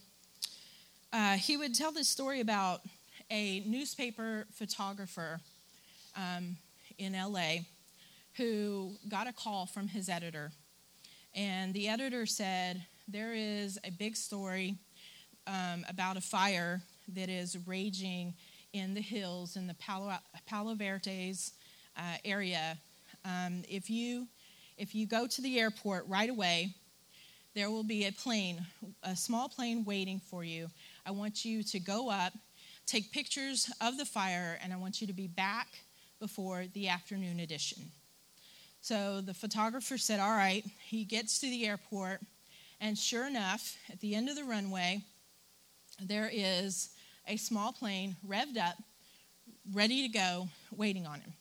uh, 1.13 1.35
he 1.35 1.57
would 1.57 1.75
tell 1.75 1.93
this 1.93 2.09
story 2.09 2.41
about 2.41 2.81
a 3.31 3.61
newspaper 3.61 4.47
photographer 4.53 5.41
um, 6.17 6.57
in 6.99 7.13
LA 7.13 7.65
who 8.37 8.93
got 9.09 9.27
a 9.27 9.33
call 9.33 9.67
from 9.67 9.89
his 9.89 10.09
editor 10.09 10.53
And 11.35 11.75
the 11.75 11.89
editor 11.89 12.27
said, 12.27 12.85
There 13.11 13.35
is 13.35 13.77
a 13.83 13.91
big 13.91 14.15
story 14.15 14.77
um, 15.49 15.85
about 15.89 16.17
a 16.17 16.21
fire 16.21 16.81
that 17.09 17.29
is 17.29 17.59
raging 17.67 18.35
in 18.73 18.95
the 18.95 19.01
hills 19.01 19.57
in 19.57 19.67
the 19.67 19.75
Palo, 19.75 20.13
Palo 20.47 20.77
Verdes 20.77 21.55
uh, 21.97 22.19
area. 22.25 22.79
Um, 23.25 23.65
if, 23.69 23.91
you, 23.91 24.29
if 24.79 24.95
you 24.95 25.09
go 25.09 25.27
to 25.27 25.43
the 25.43 25.59
airport 25.59 26.07
right 26.07 26.31
away, 26.31 26.73
there 27.57 27.69
will 27.69 27.83
be 27.83 28.07
a 28.07 28.13
plane, 28.13 28.65
a 29.03 29.17
small 29.17 29.49
plane 29.49 29.85
waiting 29.85 30.21
for 30.21 30.45
you. 30.45 30.69
I 31.05 31.11
want 31.11 31.45
you 31.45 31.65
to 31.65 31.81
go 31.81 32.11
up, 32.11 32.33
take 32.87 33.11
pictures 33.11 33.69
of 33.81 33.99
the 33.99 34.05
fire, 34.05 34.57
and 34.63 34.73
I 34.73 34.77
want 34.77 35.01
you 35.01 35.09
to 35.09 35.13
be 35.13 35.27
back 35.27 35.67
before 36.21 36.67
the 36.75 36.89
afternoon 36.89 37.41
edition. 37.41 37.91
So 38.81 39.21
the 39.21 39.35
photographer 39.35 39.99
said, 39.99 40.21
All 40.21 40.31
right. 40.31 40.65
He 40.87 41.05
gets 41.05 41.41
to 41.41 41.47
the 41.47 41.67
airport, 41.67 42.21
and 42.81 42.97
sure 42.97 43.27
enough, 43.27 43.77
at 43.91 44.01
the 44.01 44.15
end 44.15 44.29
of 44.29 44.37
the 44.37 44.45
runway, 44.45 45.03
there 46.01 46.31
is 46.33 46.91
a 47.29 47.37
small 47.37 47.73
plane 47.73 48.17
revved 48.27 48.57
up, 48.57 48.77
ready 49.73 50.07
to 50.07 50.13
go, 50.13 50.49
waiting 50.75 51.07
on 51.07 51.21
him. 51.21 51.33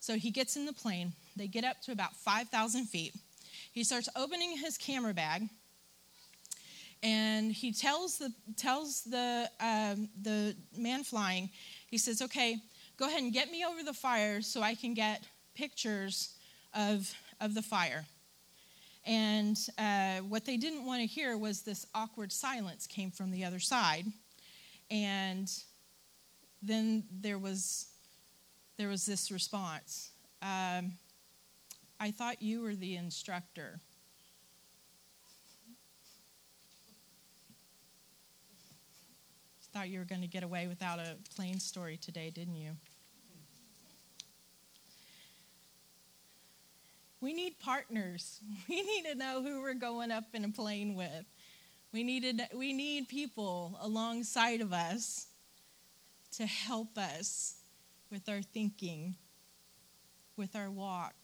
So 0.00 0.16
he 0.16 0.30
gets 0.30 0.56
in 0.56 0.64
the 0.64 0.72
plane. 0.72 1.12
They 1.36 1.46
get 1.46 1.64
up 1.64 1.82
to 1.82 1.92
about 1.92 2.16
5,000 2.16 2.86
feet. 2.86 3.14
He 3.72 3.84
starts 3.84 4.08
opening 4.16 4.56
his 4.56 4.78
camera 4.78 5.14
bag, 5.14 5.48
and 7.02 7.52
he 7.52 7.72
tells 7.72 8.18
the 8.18 8.32
tells 8.56 9.02
the 9.02 9.48
um, 9.60 10.08
the 10.20 10.54
man 10.76 11.04
flying. 11.04 11.50
He 11.86 11.98
says, 11.98 12.20
"Okay, 12.20 12.58
go 12.96 13.06
ahead 13.06 13.22
and 13.22 13.32
get 13.32 13.50
me 13.50 13.64
over 13.64 13.82
the 13.82 13.94
fire 13.94 14.42
so 14.42 14.60
I 14.60 14.74
can 14.74 14.92
get 14.94 15.22
pictures 15.54 16.34
of 16.74 17.12
of 17.40 17.54
the 17.54 17.62
fire." 17.62 18.04
And 19.06 19.56
uh, 19.78 20.18
what 20.18 20.44
they 20.44 20.56
didn't 20.56 20.84
want 20.84 21.00
to 21.00 21.06
hear 21.06 21.36
was 21.36 21.62
this 21.62 21.86
awkward 21.94 22.32
silence 22.32 22.86
came 22.86 23.10
from 23.10 23.30
the 23.30 23.44
other 23.44 23.58
side, 23.58 24.04
and 24.90 25.50
then 26.62 27.04
there 27.10 27.38
was 27.38 27.86
there 28.76 28.88
was 28.88 29.06
this 29.06 29.30
response. 29.30 30.10
Um, 30.42 30.92
I 31.98 32.10
thought 32.10 32.40
you 32.40 32.62
were 32.62 32.74
the 32.74 32.96
instructor. 32.96 33.80
Thought 39.72 39.88
you 39.88 40.00
were 40.00 40.04
going 40.04 40.22
to 40.22 40.26
get 40.26 40.42
away 40.42 40.66
without 40.66 40.98
a 40.98 41.16
plane 41.36 41.60
story 41.60 41.96
today, 41.96 42.30
didn't 42.30 42.56
you? 42.56 42.72
We 47.20 47.32
need 47.34 47.58
partners. 47.58 48.40
We 48.68 48.82
need 48.82 49.04
to 49.10 49.14
know 49.14 49.42
who 49.42 49.60
we're 49.60 49.74
going 49.74 50.10
up 50.10 50.24
in 50.34 50.44
a 50.44 50.48
plane 50.48 50.94
with. 50.94 51.24
We, 51.92 52.02
needed, 52.02 52.40
we 52.54 52.72
need 52.72 53.08
people 53.08 53.78
alongside 53.82 54.60
of 54.60 54.72
us 54.72 55.26
to 56.36 56.46
help 56.46 56.96
us 56.96 57.56
with 58.10 58.28
our 58.28 58.42
thinking, 58.42 59.16
with 60.36 60.54
our 60.54 60.70
walk 60.70 61.14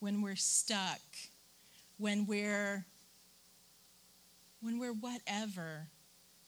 when 0.00 0.22
we're 0.22 0.36
stuck, 0.36 1.00
when 1.98 2.26
we're 2.26 2.84
when 4.60 4.78
we're 4.78 4.92
whatever. 4.92 5.88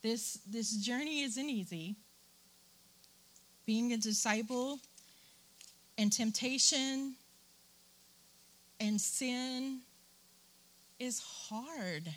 This 0.03 0.41
this 0.47 0.77
journey 0.77 1.23
isn't 1.23 1.49
easy. 1.49 1.97
Being 3.67 3.93
a 3.93 3.97
disciple 3.97 4.81
and 5.97 6.13
temptation 6.13 7.15
and 8.81 9.01
sin 9.01 9.81
is 10.99 11.21
hard. 11.21 12.15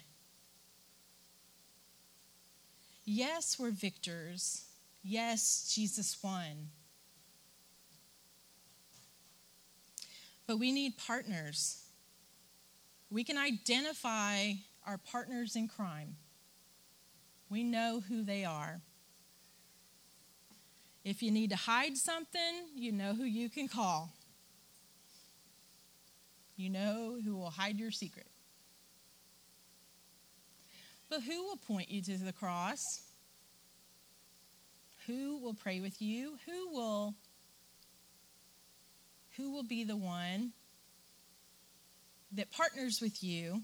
Yes, 3.04 3.58
we're 3.60 3.71
victors. 3.71 4.65
Yes, 5.04 5.71
Jesus 5.74 6.17
won. 6.24 6.69
but 10.52 10.60
we 10.60 10.74
need 10.74 10.97
partners. 10.97 11.82
We 13.10 13.24
can 13.24 13.38
identify 13.38 14.52
our 14.86 14.97
partners 14.97 15.56
in 15.56 15.69
crime, 15.69 16.17
we 17.50 17.63
know 17.63 18.02
who 18.06 18.26
they 18.26 18.43
are. 18.43 18.82
If 21.06 21.24
you 21.24 21.32
need 21.32 21.52
to 21.52 21.56
hide 21.56 21.95
something, 21.95 22.67
you 22.76 22.91
know 22.91 23.13
who 23.13 23.24
you 23.24 23.50
can 23.50 23.69
call. 23.69 24.12
You 26.55 26.69
know 26.69 27.17
who 27.23 27.35
will 27.35 27.49
hide 27.49 27.79
your 27.79 27.91
secret. 27.91 28.27
But 31.09 31.21
who 31.23 31.43
will 31.43 31.57
point 31.57 31.89
you 31.89 32.01
to 32.03 32.17
the 32.17 32.33
cross? 32.33 33.01
Who 35.07 35.39
will 35.39 35.53
pray 35.53 35.81
with 35.81 36.01
you? 36.01 36.37
Who 36.45 36.69
will 36.73 37.15
who 39.37 39.51
will 39.51 39.63
be 39.63 39.83
the 39.83 39.95
one 39.95 40.51
that 42.33 42.51
partners 42.51 43.01
with 43.01 43.23
you. 43.23 43.61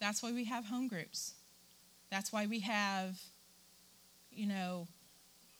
That's 0.00 0.22
why 0.22 0.32
we 0.32 0.44
have 0.44 0.66
home 0.66 0.88
groups. 0.88 1.34
That's 2.10 2.32
why 2.32 2.46
we 2.46 2.60
have, 2.60 3.18
you 4.30 4.46
know, 4.46 4.86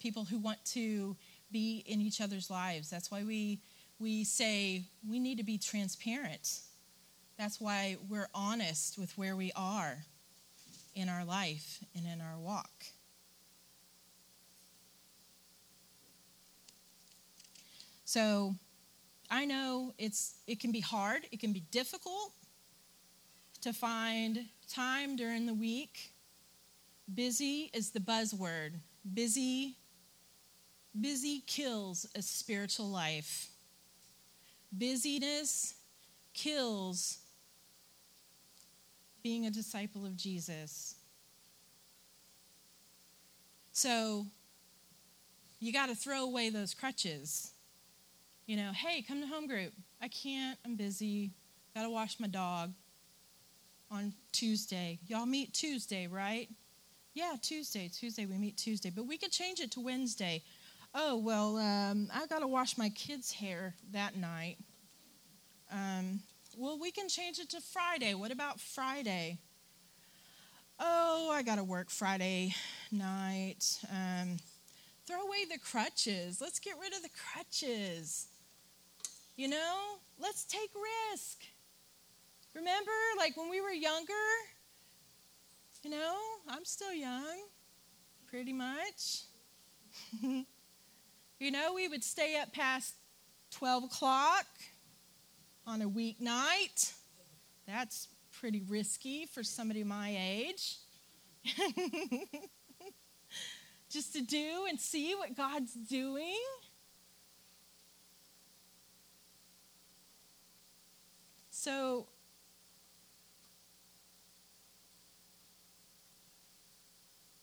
people 0.00 0.24
who 0.24 0.38
want 0.38 0.64
to 0.66 1.16
be 1.50 1.83
in 1.87 2.00
each 2.00 2.20
other's 2.20 2.50
lives. 2.50 2.90
That's 2.90 3.11
why 3.11 3.24
we 3.24 3.61
we 3.98 4.24
say 4.24 4.85
we 5.09 5.18
need 5.18 5.38
to 5.38 5.44
be 5.44 5.59
transparent. 5.59 6.61
That's 7.38 7.61
why 7.61 7.96
we're 8.09 8.28
honest 8.35 8.98
with 8.98 9.16
where 9.16 9.37
we 9.37 9.52
are 9.54 10.04
in 10.94 11.09
our 11.09 11.24
life 11.24 11.78
and 11.94 12.06
in 12.06 12.20
our 12.20 12.38
walk. 12.38 12.70
So 18.04 18.54
I 19.30 19.44
know 19.44 19.92
it's 19.98 20.37
it 20.46 20.61
can 20.61 20.72
be 20.72 20.80
hard, 20.80 21.26
it 21.32 21.40
can 21.40 21.52
be 21.52 21.64
difficult 21.70 22.32
to 23.62 23.72
find 23.72 24.46
time 24.68 25.16
during 25.16 25.46
the 25.46 25.54
week. 25.54 26.12
Busy 27.12 27.70
is 27.74 27.90
the 27.90 28.00
buzzword. 28.00 28.72
Busy 29.12 29.76
busy 30.98 31.42
kills 31.46 32.06
a 32.14 32.22
spiritual 32.22 32.88
life. 32.88 33.48
Busyness 34.72 35.74
kills 36.35 37.18
being 39.22 39.46
a 39.46 39.50
disciple 39.50 40.05
of 40.05 40.16
Jesus. 40.16 40.94
So 43.72 44.26
you 45.61 45.72
got 45.72 45.88
to 45.88 45.94
throw 45.94 46.24
away 46.24 46.50
those 46.50 46.74
crutches 46.74 47.52
you 48.46 48.57
know, 48.57 48.70
hey, 48.72 49.02
come 49.02 49.20
to 49.20 49.26
home 49.26 49.48
group. 49.48 49.72
I 50.00 50.09
can't, 50.09 50.57
I'm 50.64 50.76
busy. 50.76 51.33
Got 51.74 51.83
to 51.83 51.90
wash 51.90 52.20
my 52.20 52.29
dog 52.29 52.72
on 53.90 54.14
Tuesday. 54.31 55.00
Y'all 55.09 55.26
meet 55.26 55.52
Tuesday, 55.52 56.07
right? 56.07 56.48
Yeah, 57.14 57.33
Tuesday. 57.42 57.90
Tuesday, 57.92 58.24
we 58.24 58.38
meet 58.38 58.57
Tuesday. 58.57 58.90
But 58.94 59.07
we 59.07 59.18
could 59.18 59.33
change 59.33 59.59
it 59.59 59.72
to 59.72 59.81
Wednesday. 59.81 60.44
Oh, 60.98 61.18
well, 61.18 61.59
um, 61.59 62.09
I 62.11 62.26
got 62.26 62.38
to 62.38 62.46
wash 62.46 62.78
my 62.78 62.88
kids' 62.88 63.30
hair 63.30 63.74
that 63.92 64.16
night. 64.16 64.56
Um, 65.70 66.20
well, 66.56 66.78
we 66.80 66.90
can 66.90 67.11
change 67.11 67.38
it 67.38 67.50
to 67.50 67.61
Friday. 67.61 68.14
What 68.14 68.32
about 68.32 68.59
Friday? 68.59 69.37
Oh, 70.80 71.30
I 71.30 71.42
got 71.42 71.56
to 71.56 71.64
work 71.64 71.90
Friday 71.90 72.54
night. 72.90 73.78
Um, 73.92 74.38
throw 75.06 75.20
away 75.20 75.44
the 75.44 75.59
crutches. 75.59 76.40
Let's 76.40 76.61
get 76.61 76.76
rid 76.80 76.94
of 76.94 77.02
the 77.02 77.11
crutches. 77.11 78.28
You 79.36 79.49
know, 79.49 79.99
let's 80.18 80.44
take 80.44 80.70
risk. 81.12 81.42
Remember, 82.55 82.90
like 83.18 83.36
when 83.36 83.51
we 83.51 83.61
were 83.61 83.68
younger, 83.68 84.14
you 85.82 85.90
know, 85.90 86.16
I'm 86.49 86.64
still 86.64 86.94
young, 86.94 87.36
pretty 88.30 88.55
much. 88.55 89.24
you 91.39 91.51
know, 91.51 91.74
we 91.74 91.89
would 91.89 92.03
stay 92.03 92.39
up 92.41 92.53
past 92.53 92.95
12 93.53 93.84
o'clock 93.84 94.47
on 95.66 95.82
a 95.82 95.89
weeknight. 95.89 96.93
That's 97.66 98.09
pretty 98.41 98.62
risky 98.68 99.26
for 99.26 99.43
somebody 99.43 99.84
my 99.84 100.16
age. 100.18 100.76
Just 103.91 104.14
to 104.14 104.22
do 104.22 104.66
and 104.68 104.80
see 104.80 105.14
what 105.14 105.37
God's 105.37 105.72
doing. 105.72 106.34
So, 111.51 112.07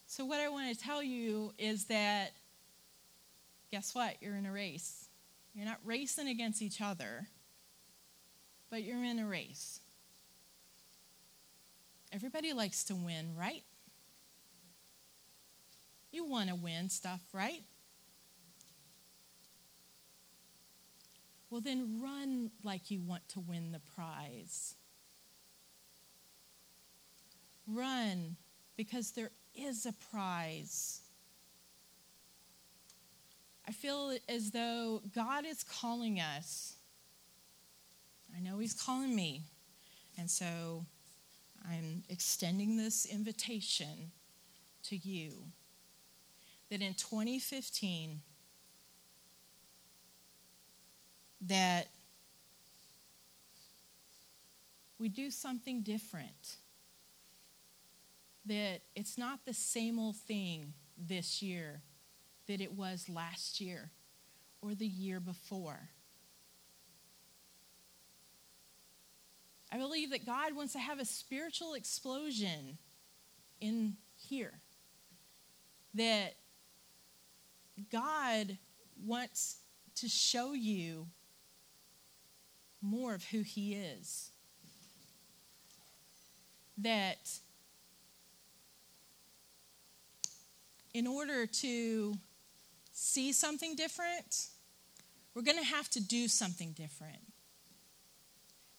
so 0.05 0.25
what 0.25 0.39
I 0.39 0.49
want 0.49 0.75
to 0.75 0.83
tell 0.83 1.03
you 1.03 1.53
is 1.57 1.85
that 1.85 2.31
guess 3.73 3.95
what? 3.95 4.17
You're 4.21 4.35
in 4.35 4.45
a 4.45 4.51
race. 4.51 5.07
You're 5.55 5.65
not 5.65 5.79
racing 5.83 6.27
against 6.27 6.61
each 6.61 6.79
other, 6.79 7.25
but 8.69 8.83
you're 8.83 9.03
in 9.03 9.17
a 9.17 9.25
race. 9.25 9.79
Everybody 12.11 12.53
likes 12.53 12.83
to 12.83 12.95
win, 12.95 13.35
right? 13.35 13.63
You 16.11 16.23
want 16.23 16.49
to 16.49 16.55
win 16.55 16.87
stuff, 16.87 17.21
right? 17.33 17.63
Well, 21.49 21.61
then 21.61 21.99
run 21.99 22.51
like 22.63 22.91
you 22.91 23.01
want 23.01 23.27
to 23.29 23.39
win 23.39 23.71
the 23.71 23.81
prize. 23.95 24.75
Run 27.65 28.35
because 28.77 29.13
there 29.13 29.31
is 29.55 29.87
a 29.87 29.93
prize. 30.11 31.02
I 33.67 33.71
feel 33.71 34.17
as 34.27 34.51
though 34.51 35.01
God 35.15 35.45
is 35.45 35.63
calling 35.63 36.19
us. 36.19 36.75
I 38.35 38.39
know 38.39 38.59
He's 38.59 38.73
calling 38.73 39.15
me. 39.15 39.43
And 40.17 40.29
so 40.29 40.85
I'm 41.67 42.03
extending 42.09 42.77
this 42.77 43.05
invitation 43.05 44.11
to 44.83 44.97
you 44.97 45.31
that 46.69 46.81
in 46.81 46.93
2015 46.93 48.19
that 51.47 51.87
we 54.99 55.09
do 55.09 55.29
something 55.29 55.81
different 55.81 56.57
that 58.45 58.81
it's 58.95 59.17
not 59.17 59.39
the 59.45 59.53
same 59.53 59.99
old 59.99 60.17
thing 60.17 60.73
this 60.97 61.41
year 61.41 61.81
that 62.53 62.61
it 62.61 62.77
was 62.77 63.09
last 63.09 63.59
year 63.59 63.89
or 64.61 64.75
the 64.75 64.85
year 64.85 65.19
before. 65.19 65.89
I 69.71 69.79
believe 69.79 70.11
that 70.11 70.23
God 70.23 70.55
wants 70.55 70.73
to 70.73 70.79
have 70.79 70.99
a 70.99 71.05
spiritual 71.05 71.73
explosion 71.73 72.77
in 73.59 73.95
here. 74.15 74.53
That 75.95 76.35
God 77.91 78.55
wants 79.03 79.57
to 79.95 80.07
show 80.07 80.53
you 80.53 81.07
more 82.83 83.15
of 83.15 83.23
who 83.25 83.41
He 83.41 83.73
is. 83.73 84.29
That 86.77 87.31
in 90.93 91.07
order 91.07 91.47
to 91.47 92.13
see 92.93 93.33
something 93.33 93.75
different, 93.75 94.47
we're 95.35 95.41
going 95.41 95.57
to 95.57 95.65
have 95.65 95.89
to 95.89 96.01
do 96.01 96.27
something 96.27 96.71
different. 96.71 97.19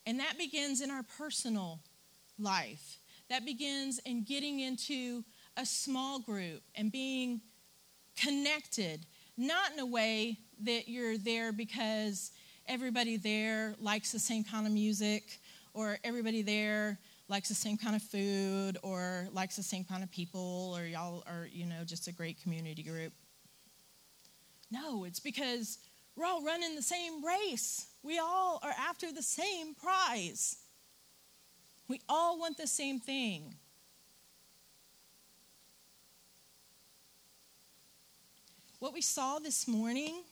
And 0.07 0.21
that 0.21 0.39
begins 0.39 0.81
in 0.81 0.91
our 0.91 1.03
personal 1.19 1.81
life. 2.39 2.99
That 3.29 3.45
begins 3.45 3.99
in 4.01 4.23
getting 4.25 4.61
into 4.61 5.25
a 5.57 5.67
small 5.67 6.21
group 6.21 6.63
and 6.75 6.93
being 6.93 7.41
connected, 8.17 9.07
not 9.37 9.73
in 9.73 9.79
a 9.81 9.87
way 9.87 10.39
that 10.63 10.89
you're 10.89 11.19
there 11.19 11.53
because 11.53 12.31
everybody 12.67 13.17
there 13.17 13.75
likes 13.81 14.13
the 14.13 14.19
same 14.19 14.45
kind 14.45 14.67
of 14.67 14.73
music 14.73 15.41
or 15.73 15.99
everybody 16.05 16.43
there 16.43 16.99
likes 17.29 17.49
the 17.49 17.55
same 17.55 17.77
kind 17.77 17.97
of 17.97 18.03
food 18.03 18.77
or 18.83 19.29
likes 19.33 19.57
the 19.57 19.63
same 19.63 19.85
kind 19.85 20.03
of 20.03 20.11
people 20.11 20.75
or 20.77 20.85
y'all 20.85 21.25
are, 21.27 21.49
you 21.51 21.67
know, 21.67 21.83
just 21.85 22.07
a 22.07 22.13
great 22.13 22.41
community 22.43 22.83
group. 22.83 23.13
No, 24.71 25.05
it's 25.05 25.21
because 25.21 25.79
we're 26.17 26.27
all 26.27 26.45
running 26.45 26.75
the 26.75 26.83
same 26.83 27.25
race. 27.25 27.87
We 28.03 28.19
all 28.19 28.61
are 28.63 28.75
after 28.79 29.13
the 29.13 29.23
same 29.23 29.75
prize. 29.75 30.57
We 31.89 32.01
all 32.09 32.39
want 32.39 32.57
the 32.57 32.67
same 32.67 33.01
thing. 33.01 33.55
What 38.79 38.93
we 38.93 39.01
saw 39.01 39.39
this 39.39 39.67
morning 39.67 40.25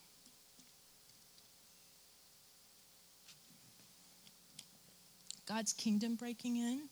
God's 5.52 5.74
kingdom 5.74 6.14
breaking 6.14 6.56
in, 6.56 6.88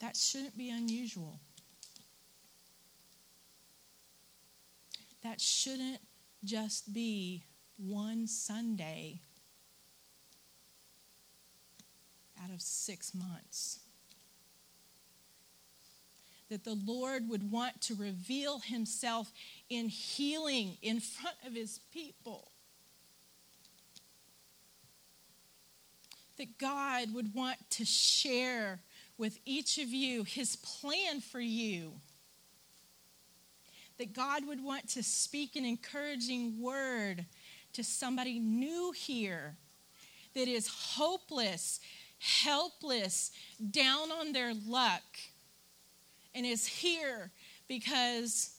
that 0.00 0.14
shouldn't 0.14 0.58
be 0.58 0.68
unusual. 0.68 1.40
That 5.24 5.40
shouldn't 5.40 6.00
just 6.44 6.92
be 6.92 7.42
one 7.76 8.28
Sunday 8.28 9.22
out 12.42 12.50
of 12.50 12.62
six 12.62 13.12
months. 13.12 13.80
That 16.50 16.62
the 16.62 16.78
Lord 16.86 17.28
would 17.28 17.50
want 17.50 17.80
to 17.82 17.96
reveal 17.96 18.60
himself 18.60 19.32
in 19.68 19.88
healing 19.88 20.76
in 20.82 21.00
front 21.00 21.36
of 21.44 21.54
his 21.54 21.80
people. 21.92 22.52
that 26.36 26.58
God 26.58 27.14
would 27.14 27.34
want 27.34 27.58
to 27.70 27.84
share 27.84 28.80
with 29.16 29.38
each 29.44 29.78
of 29.78 29.88
you 29.88 30.24
his 30.24 30.56
plan 30.56 31.20
for 31.20 31.40
you. 31.40 31.92
That 33.98 34.12
God 34.12 34.46
would 34.46 34.62
want 34.62 34.88
to 34.90 35.02
speak 35.02 35.54
an 35.56 35.64
encouraging 35.64 36.60
word 36.60 37.26
to 37.74 37.84
somebody 37.84 38.38
new 38.38 38.92
here 38.92 39.56
that 40.34 40.48
is 40.48 40.68
hopeless, 40.68 41.80
helpless, 42.18 43.30
down 43.70 44.10
on 44.10 44.32
their 44.32 44.52
luck, 44.66 45.02
and 46.34 46.44
is 46.44 46.66
here 46.66 47.30
because 47.68 48.56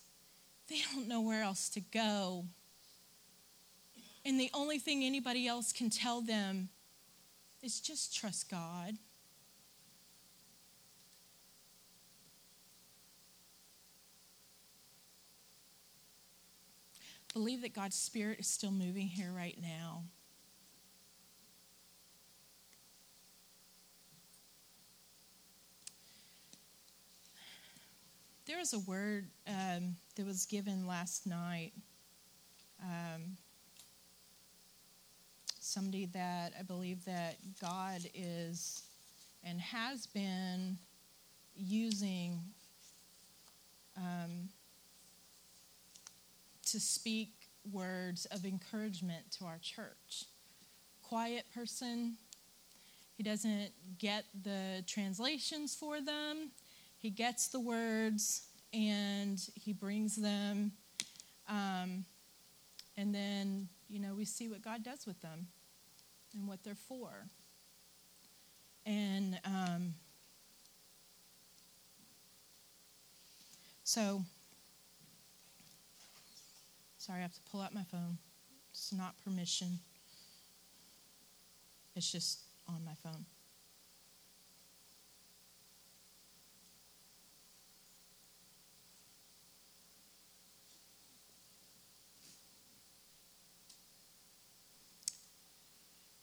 they 0.69 0.81
don't 0.93 1.07
know 1.07 1.21
where 1.21 1.43
else 1.43 1.69
to 1.69 1.79
go. 1.79 2.45
And 4.25 4.39
the 4.39 4.49
only 4.53 4.79
thing 4.79 5.03
anybody 5.03 5.47
else 5.47 5.71
can 5.71 5.89
tell 5.89 6.21
them 6.21 6.69
is 7.61 7.79
just 7.79 8.15
trust 8.15 8.49
God. 8.49 8.97
Believe 17.35 17.63
that 17.63 17.73
God's 17.73 17.97
Spirit 17.97 18.39
is 18.39 18.47
still 18.47 18.71
moving 18.71 19.07
here 19.07 19.29
right 19.35 19.57
now. 19.61 20.03
There 28.45 28.57
was 28.57 28.71
a 28.71 28.79
word 28.79 29.27
um, 29.49 29.97
that 30.15 30.25
was 30.25 30.45
given 30.45 30.87
last 30.87 31.27
night. 31.27 31.73
Um, 32.81 33.35
somebody 35.59 36.05
that 36.13 36.53
I 36.57 36.63
believe 36.63 37.03
that 37.03 37.35
God 37.59 37.99
is 38.13 38.83
and 39.43 39.59
has 39.59 40.07
been 40.07 40.77
using 41.53 42.39
um, 43.97 44.47
to 46.65 46.79
speak 46.79 47.29
words 47.71 48.25
of 48.25 48.45
encouragement 48.45 49.31
to 49.39 49.45
our 49.45 49.59
church. 49.61 50.25
Quiet 51.01 51.45
person, 51.53 52.15
he 53.17 53.23
doesn't 53.23 53.71
get 53.97 54.25
the 54.43 54.83
translations 54.87 55.75
for 55.75 56.01
them, 56.01 56.51
he 56.97 57.09
gets 57.09 57.47
the 57.47 57.59
words 57.59 58.47
and 58.73 59.39
he 59.55 59.73
brings 59.73 60.15
them. 60.15 60.71
Um, 61.47 62.05
and 62.97 63.13
then, 63.13 63.69
you 63.87 63.99
know, 63.99 64.13
we 64.15 64.25
see 64.25 64.47
what 64.47 64.61
God 64.61 64.83
does 64.83 65.05
with 65.05 65.21
them 65.21 65.47
and 66.33 66.47
what 66.47 66.63
they're 66.63 66.75
for. 66.75 67.27
And 68.85 69.39
um, 69.45 69.93
so, 73.83 74.23
sorry, 77.05 77.19
I 77.19 77.21
have 77.21 77.35
to 77.35 77.41
pull 77.51 77.61
out 77.61 77.71
my 77.71 77.83
phone. 77.83 78.17
It's 78.71 78.91
not 78.91 79.13
permission, 79.23 79.79
it's 81.95 82.11
just 82.11 82.39
on 82.67 82.83
my 82.83 82.93
phone. 82.95 83.25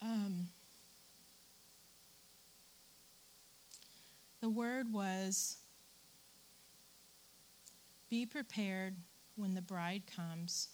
Um, 0.03 0.49
the 4.41 4.51
word 4.51 4.93
was 4.93 5.59
be 8.11 8.27
prepared 8.27 8.97
when 9.37 9.55
the 9.55 9.63
bride 9.63 10.03
comes. 10.07 10.69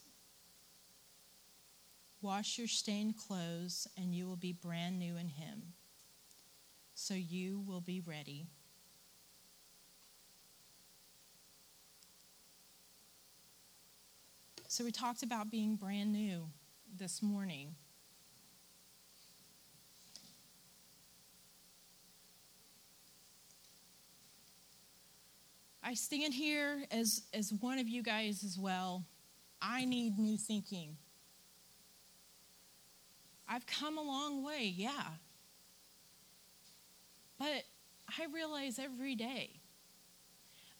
Wash 2.20 2.59
your 2.59 2.66
stained 2.66 3.16
clothes, 3.16 3.86
and 3.96 4.14
you 4.14 4.26
will 4.26 4.36
be 4.36 4.52
brand 4.52 4.98
new 4.98 5.16
in 5.16 5.28
Him. 5.28 5.74
so 6.94 7.14
you 7.14 7.61
will 7.61 7.80
be 7.80 8.00
ready. 8.00 8.48
So, 14.66 14.84
we 14.84 14.90
talked 14.90 15.22
about 15.22 15.50
being 15.50 15.76
brand 15.76 16.12
new 16.12 16.50
this 16.94 17.22
morning. 17.22 17.76
I 25.89 25.95
stand 25.95 26.34
here 26.34 26.84
as, 26.91 27.22
as 27.32 27.51
one 27.51 27.78
of 27.78 27.89
you 27.89 28.03
guys 28.03 28.45
as 28.45 28.59
well. 28.59 29.07
I 29.62 29.86
need 29.86 30.18
new 30.18 30.36
thinking. 30.36 30.99
I've 33.49 33.64
come 33.66 33.97
a 33.97 34.03
long 34.03 34.45
way, 34.45 34.74
yeah. 34.76 35.07
But 37.39 37.62
I 38.18 38.26
realize 38.34 38.78
every 38.78 39.14
day 39.14 39.61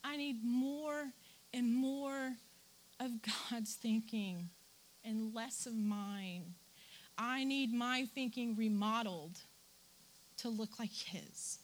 I 0.03 0.15
need 0.15 0.45
more 0.45 1.05
and 1.55 1.73
more 1.73 2.33
of 2.99 3.09
God's 3.49 3.73
thinking 3.73 4.51
and 5.03 5.33
less 5.33 5.65
of 5.65 5.75
mine. 5.75 6.53
I 7.17 7.45
need 7.45 7.73
my 7.73 8.05
thinking 8.13 8.55
remodeled 8.55 9.39
to 10.37 10.49
look 10.49 10.77
like 10.77 10.93
His 10.93 11.57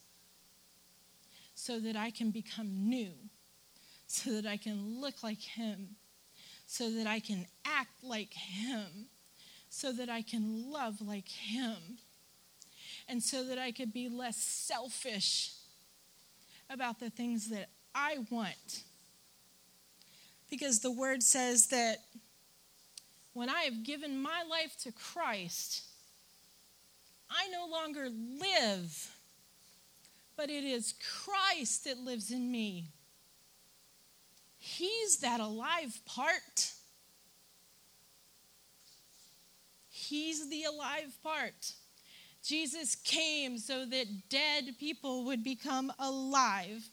so 1.53 1.79
that 1.79 1.95
I 1.95 2.09
can 2.09 2.31
become 2.31 2.89
new 2.89 3.13
so 4.07 4.41
that 4.41 4.45
I 4.45 4.57
can 4.57 5.01
look 5.01 5.23
like 5.23 5.41
Him, 5.41 5.95
so 6.65 6.89
that 6.91 7.07
I 7.07 7.19
can 7.19 7.45
act 7.65 8.03
like 8.03 8.33
Him, 8.33 9.07
so 9.69 9.91
that 9.91 10.09
I 10.09 10.21
can 10.21 10.71
love 10.71 11.01
like 11.01 11.27
Him, 11.27 11.97
and 13.07 13.21
so 13.21 13.43
that 13.45 13.57
I 13.57 13.71
could 13.71 13.93
be 13.93 14.09
less 14.09 14.37
selfish 14.37 15.51
about 16.69 16.99
the 16.99 17.09
things 17.09 17.49
that 17.49 17.69
I 17.93 18.25
want. 18.29 18.83
Because 20.49 20.79
the 20.79 20.91
word 20.91 21.23
says 21.23 21.67
that 21.67 21.97
when 23.33 23.49
I 23.49 23.63
have 23.63 23.83
given 23.83 24.21
my 24.21 24.43
life 24.49 24.77
to 24.83 24.91
Christ, 24.91 25.83
I 27.29 27.47
no 27.49 27.67
longer 27.67 28.09
live, 28.09 29.11
but 30.37 30.49
it 30.49 30.63
is 30.63 30.93
Christ 31.23 31.83
that 31.85 31.97
lives 31.97 32.31
in 32.31 32.51
me. 32.51 32.85
He's 34.67 35.17
that 35.17 35.39
alive 35.39 36.01
part. 36.07 36.71
He's 39.87 40.49
the 40.49 40.63
alive 40.63 41.15
part. 41.21 41.73
Jesus 42.43 42.95
came 42.95 43.59
so 43.59 43.85
that 43.85 44.27
dead 44.27 44.79
people 44.79 45.25
would 45.25 45.43
become 45.43 45.93
alive. 45.99 46.83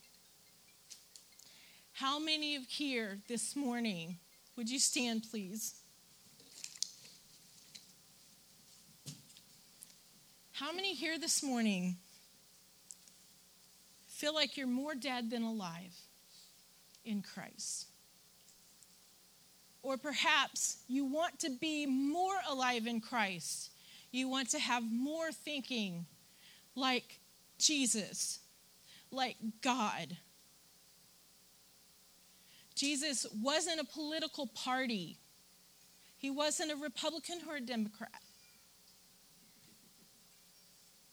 How 1.94 2.18
many 2.18 2.56
of 2.56 2.64
here 2.64 3.20
this 3.26 3.56
morning? 3.56 4.18
Would 4.56 4.68
you 4.68 4.78
stand, 4.78 5.24
please? 5.30 5.74
How 10.52 10.72
many 10.72 10.92
here 10.92 11.18
this 11.18 11.42
morning 11.42 11.96
feel 14.08 14.34
like 14.34 14.58
you're 14.58 14.66
more 14.66 14.94
dead 14.94 15.30
than 15.30 15.42
alive? 15.42 15.96
In 17.04 17.22
Christ. 17.22 17.86
Or 19.82 19.96
perhaps 19.96 20.78
you 20.88 21.04
want 21.04 21.40
to 21.40 21.50
be 21.50 21.86
more 21.86 22.34
alive 22.48 22.86
in 22.86 23.00
Christ. 23.00 23.70
You 24.12 24.28
want 24.28 24.50
to 24.50 24.58
have 24.58 24.84
more 24.90 25.32
thinking 25.32 26.06
like 26.74 27.18
Jesus, 27.58 28.40
like 29.10 29.36
God. 29.60 30.16
Jesus 32.74 33.26
wasn't 33.42 33.80
a 33.80 33.84
political 33.84 34.46
party, 34.46 35.18
he 36.16 36.30
wasn't 36.30 36.70
a 36.70 36.76
Republican 36.76 37.38
or 37.48 37.56
a 37.56 37.60
Democrat. 37.60 38.22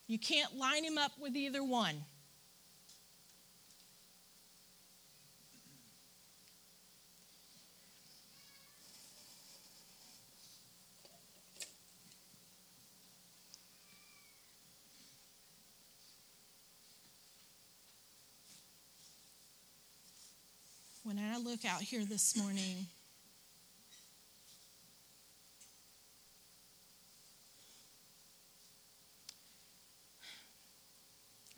You 0.07 0.17
can't 0.17 0.57
line 0.57 0.83
him 0.83 0.97
up 0.97 1.11
with 1.19 1.35
either 1.35 1.63
one. 1.63 2.03
When 21.09 21.17
I 21.17 21.37
look 21.39 21.65
out 21.65 21.81
here 21.81 22.05
this 22.05 22.37
morning, 22.37 22.85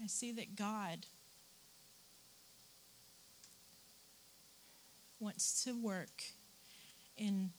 I 0.02 0.08
see 0.08 0.32
that 0.32 0.56
God 0.56 1.06
wants 5.20 5.66
to 5.66 5.74
work 5.74 6.24
in 7.18 7.50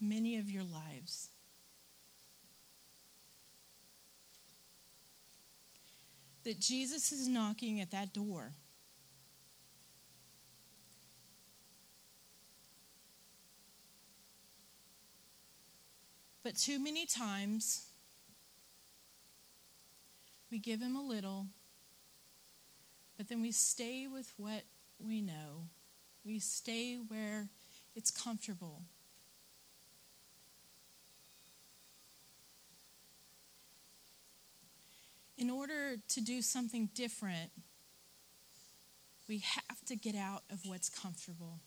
many 0.00 0.38
of 0.38 0.48
your 0.48 0.64
lives. 0.64 1.28
That 6.44 6.58
Jesus 6.58 7.12
is 7.12 7.28
knocking 7.28 7.82
at 7.82 7.90
that 7.90 8.14
door. 8.14 8.54
But 16.42 16.56
too 16.56 16.78
many 16.78 17.04
times, 17.04 17.86
we 20.50 20.58
give 20.58 20.80
him 20.80 20.96
a 20.96 21.02
little, 21.02 21.46
but 23.16 23.28
then 23.28 23.42
we 23.42 23.52
stay 23.52 24.06
with 24.06 24.32
what 24.36 24.62
we 24.98 25.20
know. 25.20 25.68
We 26.24 26.38
stay 26.38 26.96
where 26.96 27.48
it's 27.94 28.10
comfortable. 28.10 28.82
In 35.36 35.50
order 35.50 35.96
to 36.08 36.20
do 36.20 36.42
something 36.42 36.90
different, 36.94 37.50
we 39.28 39.38
have 39.38 39.84
to 39.86 39.96
get 39.96 40.14
out 40.14 40.42
of 40.50 40.60
what's 40.66 40.88
comfortable. 40.88 41.60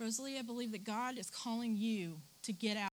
Rosalie, 0.00 0.38
I 0.38 0.42
believe 0.42 0.72
that 0.72 0.84
God 0.84 1.18
is 1.18 1.28
calling 1.28 1.76
you 1.76 2.22
to 2.44 2.54
get 2.54 2.78
out 2.78 2.89